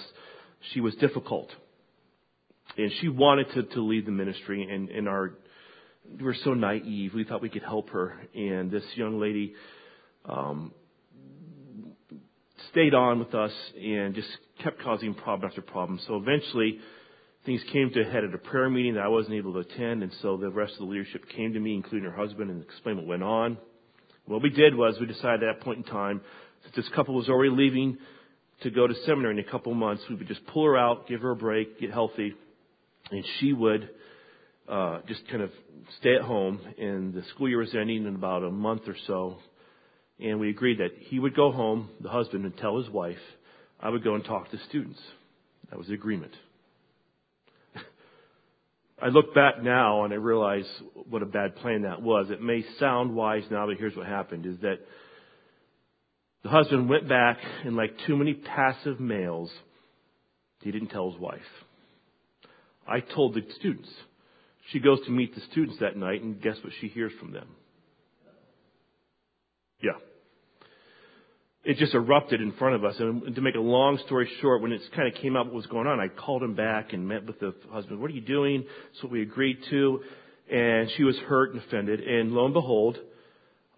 [0.73, 1.49] she was difficult.
[2.77, 5.33] And she wanted to, to lead the ministry, and, and our,
[6.17, 7.13] we were so naive.
[7.15, 8.15] We thought we could help her.
[8.35, 9.55] And this young lady
[10.25, 10.71] um,
[12.71, 14.29] stayed on with us and just
[14.63, 15.99] kept causing problem after problem.
[16.07, 16.79] So eventually,
[17.45, 20.03] things came to a head at a prayer meeting that I wasn't able to attend,
[20.03, 22.99] and so the rest of the leadership came to me, including her husband, and explained
[22.99, 23.57] what went on.
[24.25, 26.21] What we did was we decided at that point in time,
[26.63, 27.97] since this couple was already leaving
[28.61, 31.21] to go to seminary in a couple months, we would just pull her out, give
[31.21, 32.33] her a break, get healthy,
[33.11, 33.89] and she would
[34.67, 35.51] uh, just kind of
[35.99, 36.59] stay at home.
[36.77, 39.37] And the school year was ending in about a month or so,
[40.19, 43.17] and we agreed that he would go home, the husband, and tell his wife.
[43.79, 44.99] I would go and talk to students.
[45.69, 46.33] That was the agreement.
[49.01, 50.65] I look back now and I realize
[51.09, 52.29] what a bad plan that was.
[52.29, 54.79] It may sound wise now, but here's what happened is that
[56.43, 59.51] the husband went back and like too many passive males,
[60.61, 61.39] he didn't tell his wife.
[62.87, 63.89] I told the students.
[64.71, 67.47] She goes to meet the students that night and guess what she hears from them?
[69.81, 69.93] Yeah.
[71.63, 72.95] It just erupted in front of us.
[72.99, 75.65] And to make a long story short, when it kind of came out what was
[75.67, 77.99] going on, I called him back and met with the husband.
[77.99, 78.63] What are you doing?
[78.63, 80.01] That's what we agreed to.
[80.51, 81.99] And she was hurt and offended.
[81.99, 82.97] And lo and behold,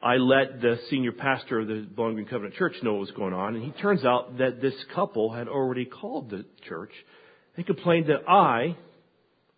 [0.03, 3.33] I let the senior pastor of the Bowling Green Covenant Church know what was going
[3.33, 6.91] on, and he turns out that this couple had already called the church
[7.55, 8.75] and complained that I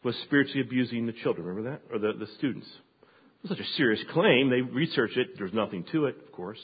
[0.04, 1.48] was spiritually abusing the children.
[1.48, 1.82] Remember that?
[1.94, 2.68] Or the, the students.
[3.02, 4.50] It was such a serious claim.
[4.50, 5.38] They researched it.
[5.38, 6.60] There's nothing to it, of course.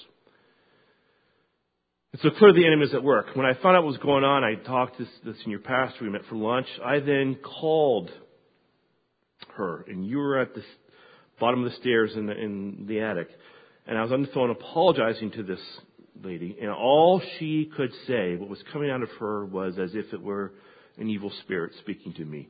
[2.12, 3.28] And so clearly the enemy is at work.
[3.36, 6.04] When I found out what was going on, I talked to the senior pastor.
[6.04, 6.68] We met for lunch.
[6.84, 8.12] I then called
[9.56, 10.64] her, and you were at the
[11.40, 13.30] bottom of the stairs in the, in the attic.
[13.90, 15.60] And I was on the phone apologizing to this
[16.24, 20.14] lady, and all she could say, what was coming out of her, was as if
[20.14, 20.54] it were
[21.00, 22.50] an evil spirit speaking to me.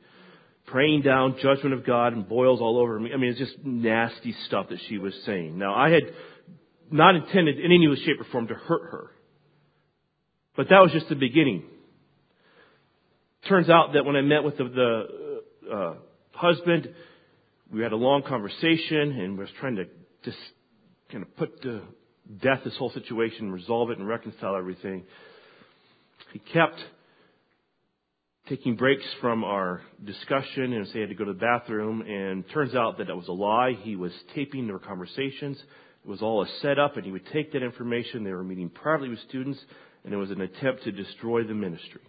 [0.66, 3.12] Praying down judgment of God and boils all over me.
[3.14, 5.58] I mean, it's just nasty stuff that she was saying.
[5.58, 6.04] Now, I had
[6.92, 9.12] not intended in any way, shape, or form to hurt her.
[10.58, 11.64] But that was just the beginning.
[13.48, 15.94] Turns out that when I met with the, the uh,
[16.34, 16.94] husband,
[17.72, 19.86] we had a long conversation and was trying to
[21.12, 21.82] kind of put to
[22.41, 25.03] death this whole situation, resolve it, and reconcile everything.
[26.34, 26.80] He kept
[28.47, 32.01] taking breaks from our discussion and say he had to go to the bathroom.
[32.01, 33.74] And turns out that that was a lie.
[33.82, 35.57] He was taping their conversations.
[36.03, 38.24] It was all a setup, and he would take that information.
[38.24, 39.60] They were meeting privately with students,
[40.03, 42.01] and it was an attempt to destroy the ministry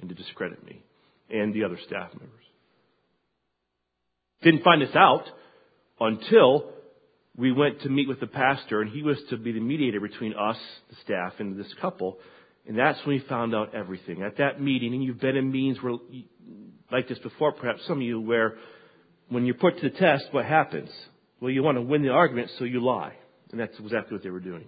[0.00, 0.82] and to discredit me
[1.30, 2.44] and the other staff members.
[4.42, 5.24] Didn't find this out
[6.00, 6.72] until
[7.36, 10.34] we went to meet with the pastor, and he was to be the mediator between
[10.34, 10.58] us,
[10.90, 12.18] the staff, and this couple.
[12.66, 14.22] And that's when we found out everything.
[14.22, 15.94] At that meeting, and you've been in meetings where,
[16.90, 18.56] like this before, perhaps some of you, where
[19.28, 20.90] when you're put to the test, what happens?
[21.40, 23.14] Well, you want to win the argument, so you lie.
[23.50, 24.66] And that's exactly what they were doing.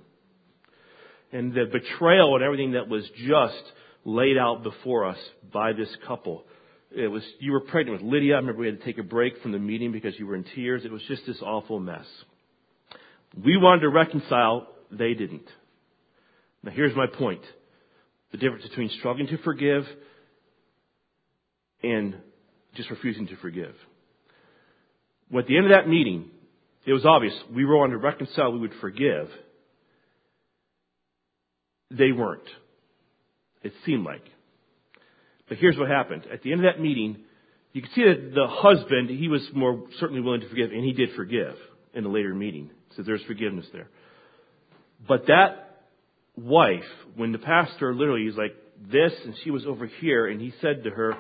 [1.33, 3.63] And the betrayal and everything that was just
[4.05, 5.19] laid out before us
[5.53, 6.45] by this couple.
[6.91, 8.35] It was, you were pregnant with Lydia.
[8.35, 10.45] I remember we had to take a break from the meeting because you were in
[10.55, 10.85] tears.
[10.85, 12.07] It was just this awful mess.
[13.43, 14.69] We wanted to reconcile.
[14.91, 15.47] They didn't.
[16.63, 17.43] Now here's my point.
[18.33, 19.85] The difference between struggling to forgive
[21.83, 22.17] and
[22.75, 23.75] just refusing to forgive.
[25.31, 26.31] Well, at the end of that meeting,
[26.87, 29.29] it was obvious we were on to reconcile, we would forgive.
[31.91, 32.49] They weren't.
[33.63, 34.25] It seemed like.
[35.49, 36.27] But here's what happened.
[36.33, 37.19] At the end of that meeting,
[37.73, 40.93] you can see that the husband, he was more certainly willing to forgive, and he
[40.93, 41.57] did forgive
[41.95, 42.71] in the later meeting.
[42.97, 43.89] So there's forgiveness there.
[45.07, 45.81] But that
[46.37, 46.83] wife,
[47.17, 48.55] when the pastor literally is like
[48.91, 51.15] this and she was over here and he said to her,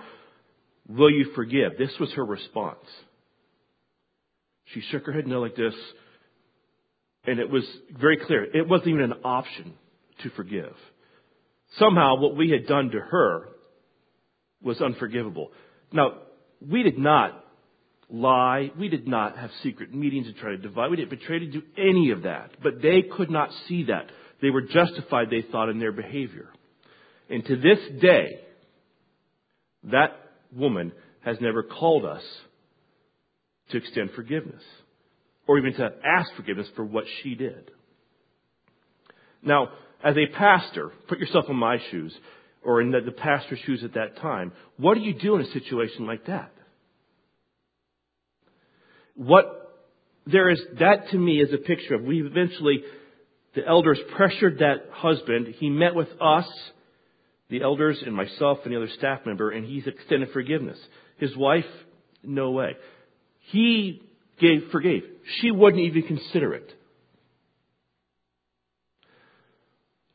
[0.88, 1.78] Will you forgive?
[1.78, 2.84] This was her response.
[4.66, 5.74] She shook her head no like this.
[7.26, 7.64] And it was
[7.98, 8.44] very clear.
[8.44, 9.72] It wasn't even an option
[10.22, 10.74] to forgive.
[11.78, 13.48] Somehow what we had done to her
[14.62, 15.52] was unforgivable.
[15.90, 16.18] Now,
[16.60, 17.43] we did not
[18.10, 18.70] lie.
[18.78, 20.90] We did not have secret meetings to try to divide.
[20.90, 22.50] We didn't betray to do any of that.
[22.62, 24.06] But they could not see that.
[24.42, 26.48] They were justified, they thought, in their behavior.
[27.30, 28.40] And to this day,
[29.84, 30.10] that
[30.54, 30.92] woman
[31.24, 32.22] has never called us
[33.70, 34.62] to extend forgiveness
[35.46, 37.70] or even to ask forgiveness for what she did.
[39.42, 39.70] Now,
[40.02, 42.14] as a pastor, put yourself in my shoes
[42.62, 44.52] or in the, the pastor's shoes at that time.
[44.76, 46.52] What do you do in a situation like that?
[49.14, 49.64] What
[50.26, 52.82] there is, that to me is a picture of, we eventually
[53.54, 55.54] the elders pressured that husband.
[55.58, 56.46] He met with us,
[57.48, 60.78] the elders, and myself and the other staff member, and he's extended forgiveness.
[61.18, 61.64] His wife,
[62.22, 62.72] no way.
[63.50, 64.02] He
[64.40, 65.02] gave, forgave.
[65.40, 66.72] She wouldn't even consider it.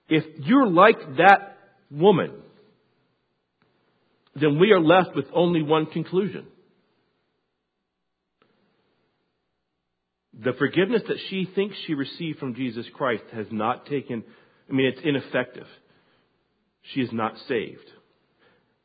[0.10, 1.58] If you're like that
[1.91, 2.32] woman,
[4.36, 6.47] then we are left with only one conclusion.
[10.44, 14.24] The forgiveness that she thinks she received from Jesus Christ has not taken,
[14.70, 15.68] I mean, it's ineffective.
[16.94, 17.86] She is not saved.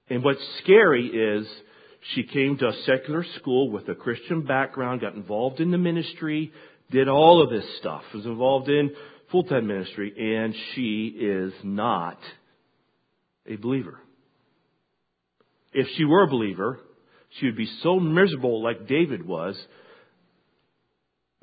[0.09, 1.47] And what's scary is
[2.15, 6.53] she came to a secular school with a Christian background, got involved in the ministry,
[6.91, 8.91] did all of this stuff, was involved in
[9.31, 12.19] full-time ministry, and she is not
[13.47, 14.01] a believer.
[15.73, 16.81] If she were a believer,
[17.39, 19.57] she would be so miserable like David was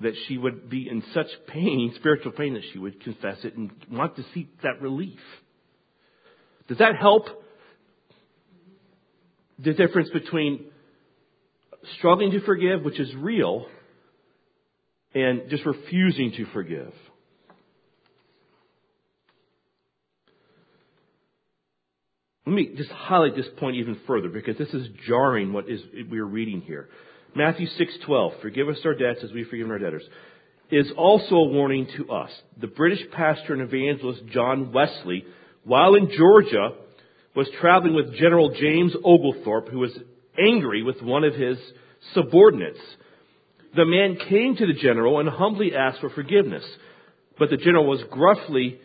[0.01, 3.71] that she would be in such pain, spiritual pain, that she would confess it and
[3.89, 5.19] want to seek that relief.
[6.67, 7.25] Does that help?
[9.59, 10.65] The difference between
[11.97, 13.65] struggling to forgive, which is real,
[15.13, 16.93] and just refusing to forgive.
[22.45, 25.79] Let me just highlight this point even further because this is jarring what is
[26.09, 26.89] we're reading here.
[27.34, 30.07] Matthew 6:12, forgive us our debts as we forgive our debtors.
[30.69, 32.32] is also a warning to us.
[32.57, 35.25] The British pastor and evangelist John Wesley,
[35.65, 36.75] while in Georgia,
[37.36, 39.97] was traveling with General James Oglethorpe, who was
[40.39, 41.57] angry with one of his
[42.13, 42.79] subordinates.
[43.75, 46.63] The man came to the general and humbly asked for forgiveness.
[47.38, 48.79] But the general was gruffly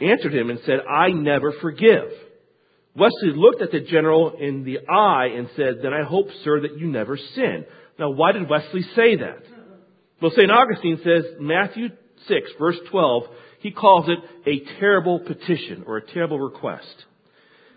[0.00, 2.10] answered him and said, I never forgive.
[2.96, 6.78] Wesley looked at the general in the eye and said, Then I hope, sir, that
[6.78, 7.64] you never sin.
[7.98, 9.42] Now, why did Wesley say that?
[10.20, 10.50] Well, St.
[10.50, 11.88] Augustine says, Matthew
[12.28, 13.24] 6, verse 12,
[13.60, 14.18] he calls it
[14.48, 17.04] a terrible petition or a terrible request.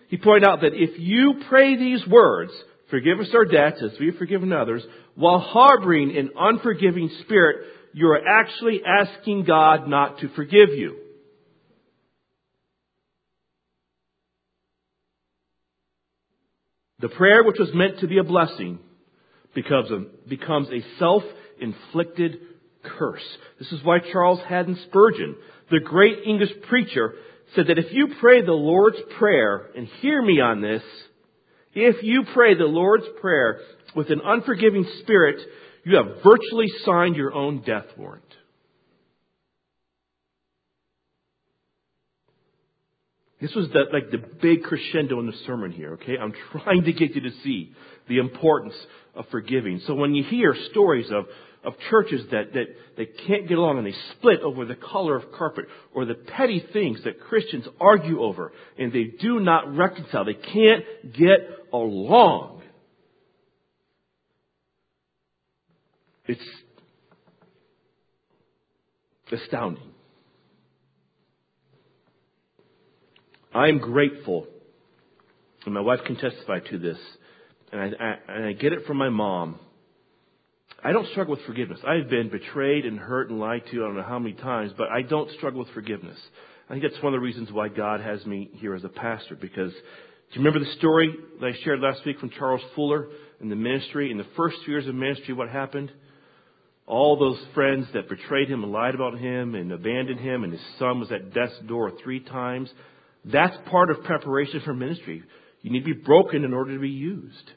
[0.08, 2.52] He pointed out that if you pray these words,
[2.90, 4.84] forgive us our debts as we have forgiven others,
[5.16, 10.98] while harboring an unforgiving spirit, you are actually asking God not to forgive you.
[17.04, 18.80] The prayer which was meant to be a blessing
[19.54, 22.38] becomes a, becomes a self-inflicted
[22.82, 23.38] curse.
[23.60, 25.36] This is why Charles Haddon Spurgeon,
[25.70, 27.16] the great English preacher,
[27.56, 30.82] said that if you pray the Lord's Prayer, and hear me on this,
[31.74, 33.60] if you pray the Lord's Prayer
[33.94, 35.42] with an unforgiving spirit,
[35.84, 38.24] you have virtually signed your own death warrant.
[43.44, 46.18] This was the, like the big crescendo in the sermon here, okay?
[46.18, 47.74] I'm trying to get you to see
[48.08, 48.74] the importance
[49.16, 49.82] of forgiving.
[49.86, 51.26] So when you hear stories of,
[51.66, 55.30] of churches that, that they can't get along and they split over the color of
[55.34, 60.36] carpet or the petty things that Christians argue over and they do not reconcile, they
[60.36, 61.42] can't get
[61.74, 62.62] along.
[66.28, 66.40] It's
[69.30, 69.93] astounding.
[73.54, 74.48] I'm grateful,
[75.66, 76.98] and my wife can testify to this,
[77.72, 79.60] and I, I, and I get it from my mom.
[80.84, 81.80] I don't struggle with forgiveness.
[81.88, 84.90] I've been betrayed and hurt and lied to I don't know how many times, but
[84.90, 86.18] I don't struggle with forgiveness.
[86.68, 89.36] I think that's one of the reasons why God has me here as a pastor,
[89.36, 93.50] because do you remember the story that I shared last week from Charles Fuller in
[93.50, 94.10] the ministry?
[94.10, 95.92] In the first years of ministry, what happened?
[96.88, 100.62] All those friends that betrayed him and lied about him and abandoned him, and his
[100.80, 102.70] son was at death's door three times.
[103.26, 105.24] That's part of preparation for ministry.
[105.62, 107.52] You need to be broken in order to be used.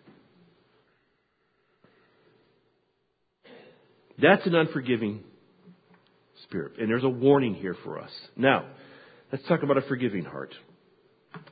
[4.21, 5.25] That's an unforgiving
[6.45, 6.75] spirit.
[6.79, 8.11] And there's a warning here for us.
[8.37, 8.67] Now,
[9.33, 10.55] let's talk about a forgiving heart.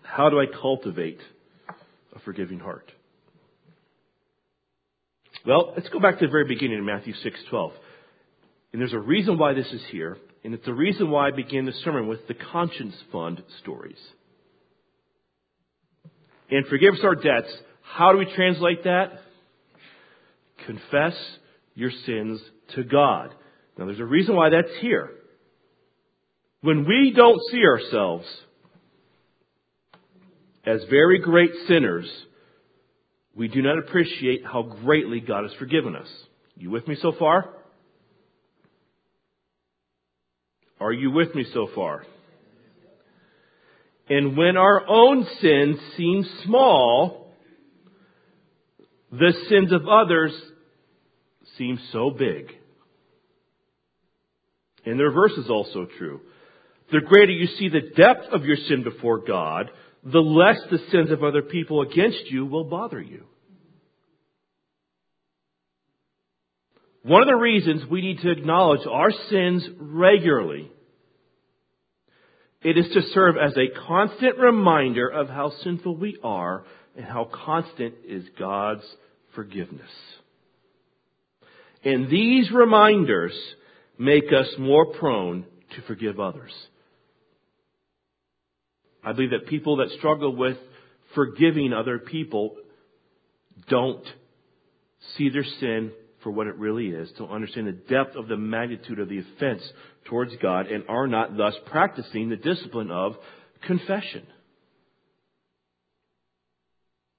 [0.03, 1.21] How do I cultivate
[2.15, 2.91] a forgiving heart?
[5.47, 7.73] Well, let's go back to the very beginning of Matthew 6:12.
[8.73, 11.64] And there's a reason why this is here, and it's the reason why I began
[11.64, 13.99] the sermon with the conscience fund stories.
[16.51, 17.53] And forgive us our debts.
[17.82, 19.12] How do we translate that?
[20.66, 21.14] Confess
[21.74, 22.40] your sins
[22.74, 23.34] to God.
[23.78, 25.11] Now there's a reason why that's here.
[26.61, 28.26] When we don't see ourselves
[30.66, 32.11] as very great sinners,
[33.34, 36.09] we do not appreciate how greatly God has forgiven us.
[36.57, 37.51] You with me so far?
[40.85, 42.05] Are you with me so far?
[44.11, 47.32] And when our own sins seem small,
[49.11, 50.39] the sins of others
[51.57, 52.51] seem so big.
[54.85, 56.20] And the reverse is also true.
[56.93, 59.70] The greater you see the depth of your sin before God,
[60.05, 63.24] the less the sins of other people against you will bother you.
[67.05, 70.70] One of the reasons we need to acknowledge our sins regularly,
[72.65, 76.65] it is to serve as a constant reminder of how sinful we are
[76.97, 78.85] and how constant is God's
[79.35, 79.91] forgiveness.
[81.85, 83.35] And these reminders
[83.99, 85.45] make us more prone
[85.77, 86.53] to forgive others.
[89.05, 90.57] I believe that people that struggle with
[91.15, 92.57] forgiving other people
[93.69, 94.05] don't
[95.17, 95.93] see their sin
[96.25, 99.62] for what it really is, to understand the depth of the magnitude of the offense
[100.07, 103.14] towards God, and are not thus practicing the discipline of
[103.66, 104.27] confession.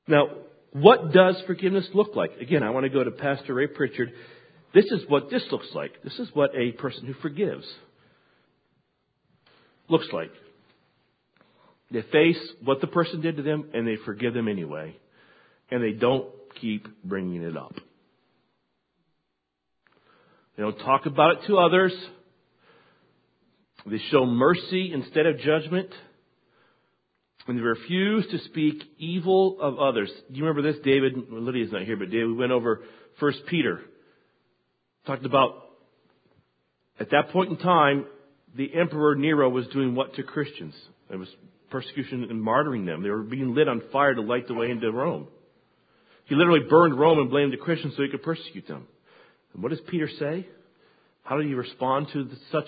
[0.08, 0.28] Now,
[0.74, 2.32] what does forgiveness look like?
[2.41, 4.12] Again, I want to go to Pastor Ray Pritchard.
[4.74, 6.03] This is what this looks like.
[6.03, 7.66] This is what a person who forgives
[9.88, 10.32] looks like.
[11.91, 14.97] They face what the person did to them and they forgive them anyway.
[15.72, 16.28] And they don't
[16.60, 17.76] keep bringing it up.
[20.56, 21.93] They don't talk about it to others.
[23.86, 25.89] They show mercy instead of judgment.
[27.47, 30.12] And they refuse to speak evil of others.
[30.32, 30.82] Do you remember this?
[30.84, 32.82] David, Lydia's not here, but David, we went over
[33.20, 33.82] First Peter.
[35.06, 35.70] Talked about
[36.99, 38.06] At that point in time,
[38.56, 40.74] the Emperor Nero was doing what to Christians?
[41.12, 41.28] It was
[41.70, 43.03] persecution and martyring them.
[43.03, 45.28] They were being lit on fire to light the way into Rome.
[46.26, 48.88] He literally burned Rome and blamed the Christians so he could persecute them.
[49.56, 50.47] And what does Peter say?
[51.24, 52.68] How do you respond to such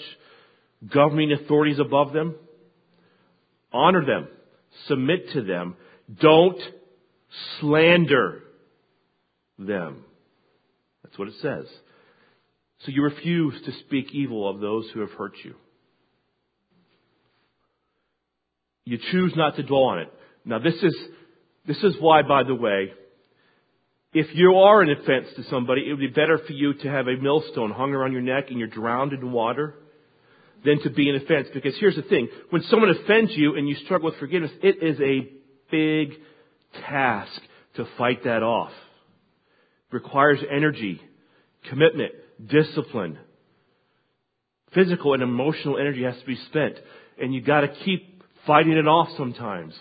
[0.91, 2.35] governing authorities above them?
[3.73, 4.29] Honor them.
[4.87, 5.75] Submit to them.
[6.21, 6.59] Don't
[7.59, 8.41] slander
[9.59, 10.05] them.
[11.03, 11.65] That's what it says.
[12.85, 15.55] So you refuse to speak evil of those who have hurt you.
[18.85, 20.13] You choose not to dwell on it.
[20.45, 20.95] Now this is,
[21.67, 22.93] this is why, by the way,
[24.19, 27.07] if you are an offense to somebody, it would be better for you to have
[27.07, 29.75] a millstone hung around your neck and you're drowned in water
[30.65, 31.47] than to be an offense.
[31.53, 32.27] Because here's the thing.
[32.49, 35.29] When someone offends you and you struggle with forgiveness, it is a
[35.69, 36.19] big
[36.87, 37.39] task
[37.75, 38.71] to fight that off.
[39.91, 40.99] It requires energy,
[41.69, 42.13] commitment,
[42.43, 43.19] discipline.
[44.73, 46.75] Physical and emotional energy has to be spent.
[47.21, 49.75] And you gotta keep fighting it off sometimes.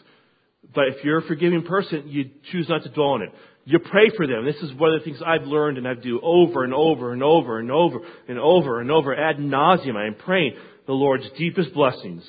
[0.75, 3.33] But if you're a forgiving person, you choose not to dwell on it.
[3.69, 4.45] You pray for them.
[4.45, 7.21] This is one of the things I've learned and I do over and over and
[7.21, 9.97] over and over and over and over ad nauseum.
[9.97, 10.55] I am praying
[10.87, 12.23] the Lord's deepest blessings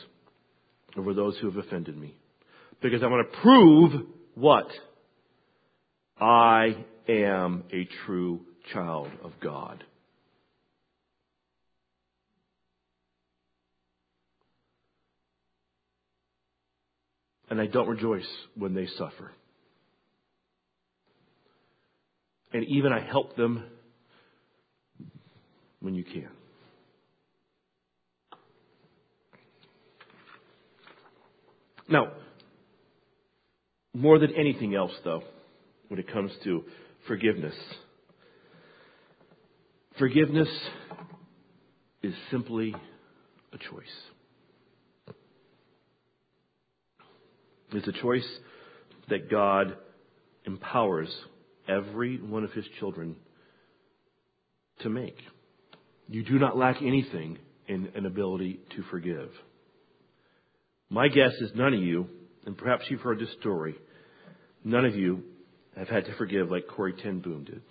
[0.97, 2.15] over those who have offended me.
[2.81, 4.65] Because I want to prove what?
[6.19, 8.41] I am a true
[8.73, 9.83] child of God.
[17.51, 19.31] And I don't rejoice when they suffer.
[22.53, 23.63] And even I help them
[25.79, 26.29] when you can.
[31.89, 32.11] Now,
[33.93, 35.23] more than anything else, though,
[35.87, 36.63] when it comes to
[37.07, 37.55] forgiveness,
[39.97, 40.49] forgiveness
[42.03, 42.75] is simply
[43.53, 45.15] a choice.
[47.71, 48.27] It's a choice
[49.09, 49.75] that God
[50.45, 51.13] empowers
[51.68, 53.15] every one of his children
[54.80, 55.18] to make.
[56.07, 57.38] You do not lack anything
[57.68, 59.30] in an ability to forgive.
[60.89, 62.07] My guess is none of you,
[62.45, 63.76] and perhaps you've heard this story,
[64.63, 65.24] none of you
[65.76, 67.61] have had to forgive like Corrie ten Boom did.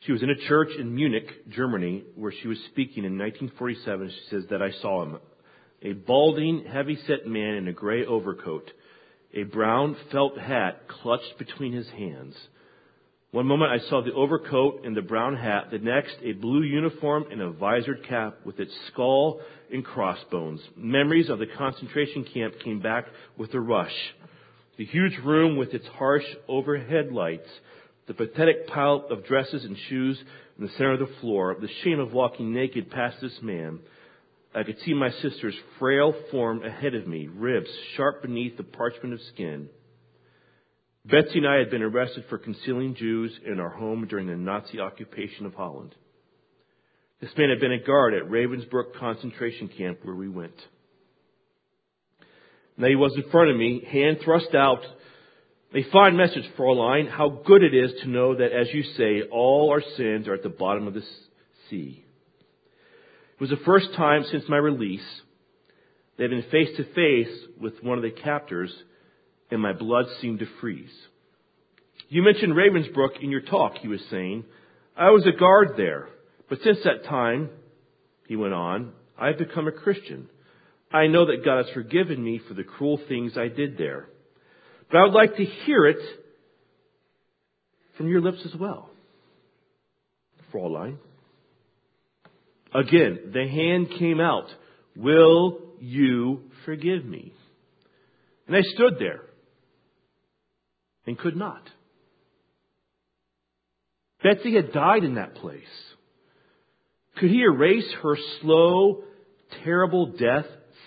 [0.00, 4.10] She was in a church in Munich, Germany, where she was speaking in 1947.
[4.10, 5.18] She says that I saw him.
[5.82, 8.70] A balding, heavy-set man in a gray overcoat
[9.34, 12.34] a brown felt hat clutched between his hands.
[13.32, 17.26] One moment I saw the overcoat and the brown hat, the next a blue uniform
[17.30, 20.60] and a visored cap with its skull and crossbones.
[20.76, 23.06] Memories of the concentration camp came back
[23.36, 23.94] with a rush.
[24.78, 27.48] The huge room with its harsh overhead lights,
[28.06, 30.18] the pathetic pile of dresses and shoes
[30.58, 33.80] in the center of the floor, the shame of walking naked past this man,
[34.56, 39.12] I could see my sister's frail form ahead of me, ribs sharp beneath the parchment
[39.12, 39.68] of skin.
[41.04, 44.80] Betsy and I had been arrested for concealing Jews in our home during the Nazi
[44.80, 45.94] occupation of Holland.
[47.20, 50.56] This man had been a guard at Ravensbrück concentration camp where we went.
[52.78, 54.80] Now he was in front of me, hand thrust out.
[55.74, 59.68] A fine message, Fräulein, how good it is to know that, as you say, all
[59.70, 61.04] our sins are at the bottom of the
[61.68, 62.05] sea.
[63.38, 65.04] Was the first time since my release
[66.16, 68.72] that I'd been face to face with one of the captors
[69.50, 70.92] and my blood seemed to freeze.
[72.08, 74.44] You mentioned Ravensbrück in your talk, he was saying.
[74.96, 76.08] I was a guard there,
[76.48, 77.50] but since that time,
[78.26, 80.28] he went on, I have become a Christian.
[80.92, 84.06] I know that God has forgiven me for the cruel things I did there.
[84.90, 85.98] But I would like to hear it
[87.96, 88.90] from your lips as well.
[90.52, 90.98] Fräulein.
[92.76, 94.48] Again, the hand came out.
[94.94, 97.32] Will you forgive me?
[98.46, 99.22] And I stood there
[101.06, 101.62] and could not.
[104.22, 105.62] Betsy had died in that place.
[107.16, 109.04] Could he erase her slow,
[109.64, 110.44] terrible death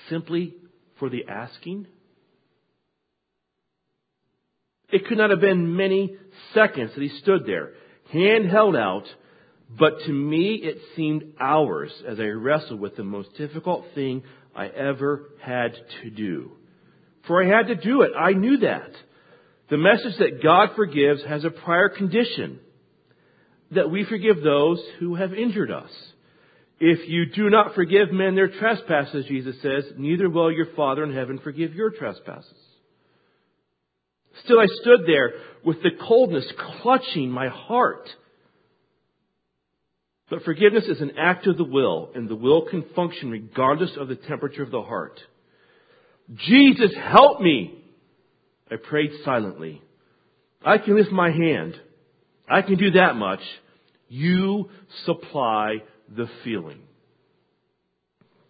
[0.10, 0.54] simply
[1.00, 1.88] for the asking?
[4.92, 6.18] It could not have been many
[6.54, 7.72] seconds that he stood there,
[8.12, 9.06] hand held out,
[9.78, 14.24] but to me, it seemed hours as I wrestled with the most difficult thing
[14.56, 16.52] I ever had to do.
[17.28, 18.12] For I had to do it.
[18.18, 18.90] I knew that.
[19.70, 22.60] The message that God forgives has a prior condition.
[23.72, 25.92] That we forgive those who have injured us.
[26.80, 31.14] If you do not forgive men their trespasses, Jesus says, neither will your Father in
[31.14, 32.58] heaven forgive your trespasses.
[34.46, 36.52] Still I stood there with the coldness
[36.82, 38.10] clutching my heart.
[40.30, 44.08] But forgiveness is an act of the will, and the will can function regardless of
[44.08, 45.20] the temperature of the heart.
[46.36, 47.84] Jesus, help me!
[48.72, 49.82] I prayed silently.
[50.64, 51.80] I can lift my hand.
[52.48, 53.40] I can do that much.
[54.08, 54.70] You
[55.06, 55.78] supply
[56.16, 56.82] the feeling.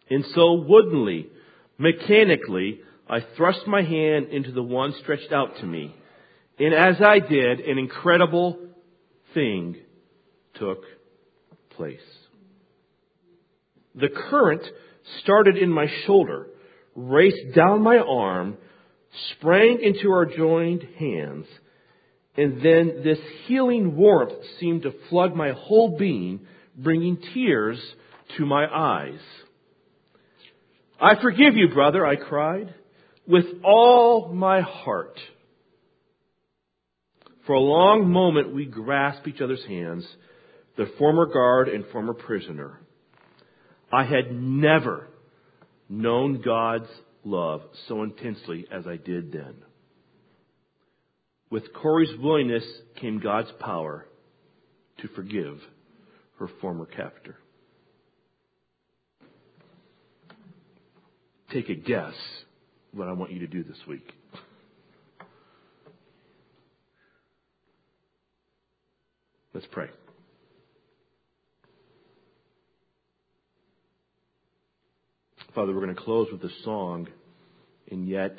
[0.09, 1.29] And so woodenly,
[1.77, 5.95] mechanically, I thrust my hand into the one stretched out to me.
[6.57, 8.59] And as I did, an incredible
[9.33, 9.77] thing
[10.55, 10.98] took place.
[13.95, 14.61] The current
[15.23, 16.47] started in my shoulder,
[16.95, 18.57] raced down my arm,
[19.31, 21.45] sprang into our joined hands,
[22.37, 26.41] and then this healing warmth seemed to flood my whole being,
[26.77, 27.79] bringing tears
[28.37, 29.19] to my eyes.
[31.01, 32.73] I forgive you, brother, I cried,
[33.27, 35.17] with all my heart.
[37.45, 40.05] For a long moment we grasped each other's hands,
[40.79, 42.79] the former guard and former prisoner.
[43.91, 45.09] I had never
[45.89, 46.87] known God's
[47.25, 49.55] love so intensely as I did then.
[51.49, 52.63] With Corrie's willingness
[52.95, 54.05] came God's power
[55.01, 55.59] to forgive
[56.39, 57.35] her former captor.
[61.51, 62.13] Take a guess
[62.93, 64.13] what I want you to do this week.
[69.53, 69.89] Let's pray.
[75.55, 77.07] Father, we're going to close with a song,
[77.89, 78.35] and yet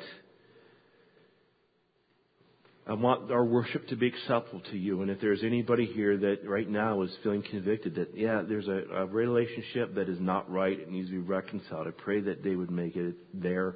[2.87, 5.01] I want our worship to be acceptable to you.
[5.01, 8.83] And if there's anybody here that right now is feeling convicted that, yeah, there's a,
[8.95, 12.55] a relationship that is not right, it needs to be reconciled, I pray that they
[12.55, 13.75] would make it their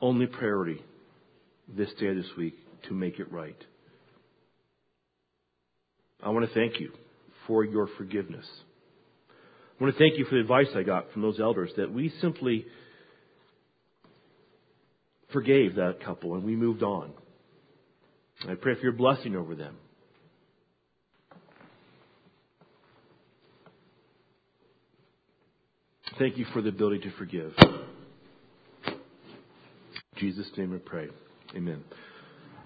[0.00, 0.82] only priority
[1.68, 2.54] this day this week
[2.88, 3.56] to make it right.
[6.20, 6.90] I want to thank you
[7.46, 8.46] for your forgiveness.
[9.78, 12.10] I want to thank you for the advice I got from those elders that we
[12.20, 12.64] simply
[15.32, 17.12] forgave that couple and we moved on.
[18.48, 19.76] I pray for your blessing over them.
[26.18, 27.52] Thank you for the ability to forgive.
[28.86, 28.94] In
[30.16, 31.08] Jesus' name we pray.
[31.54, 31.84] Amen.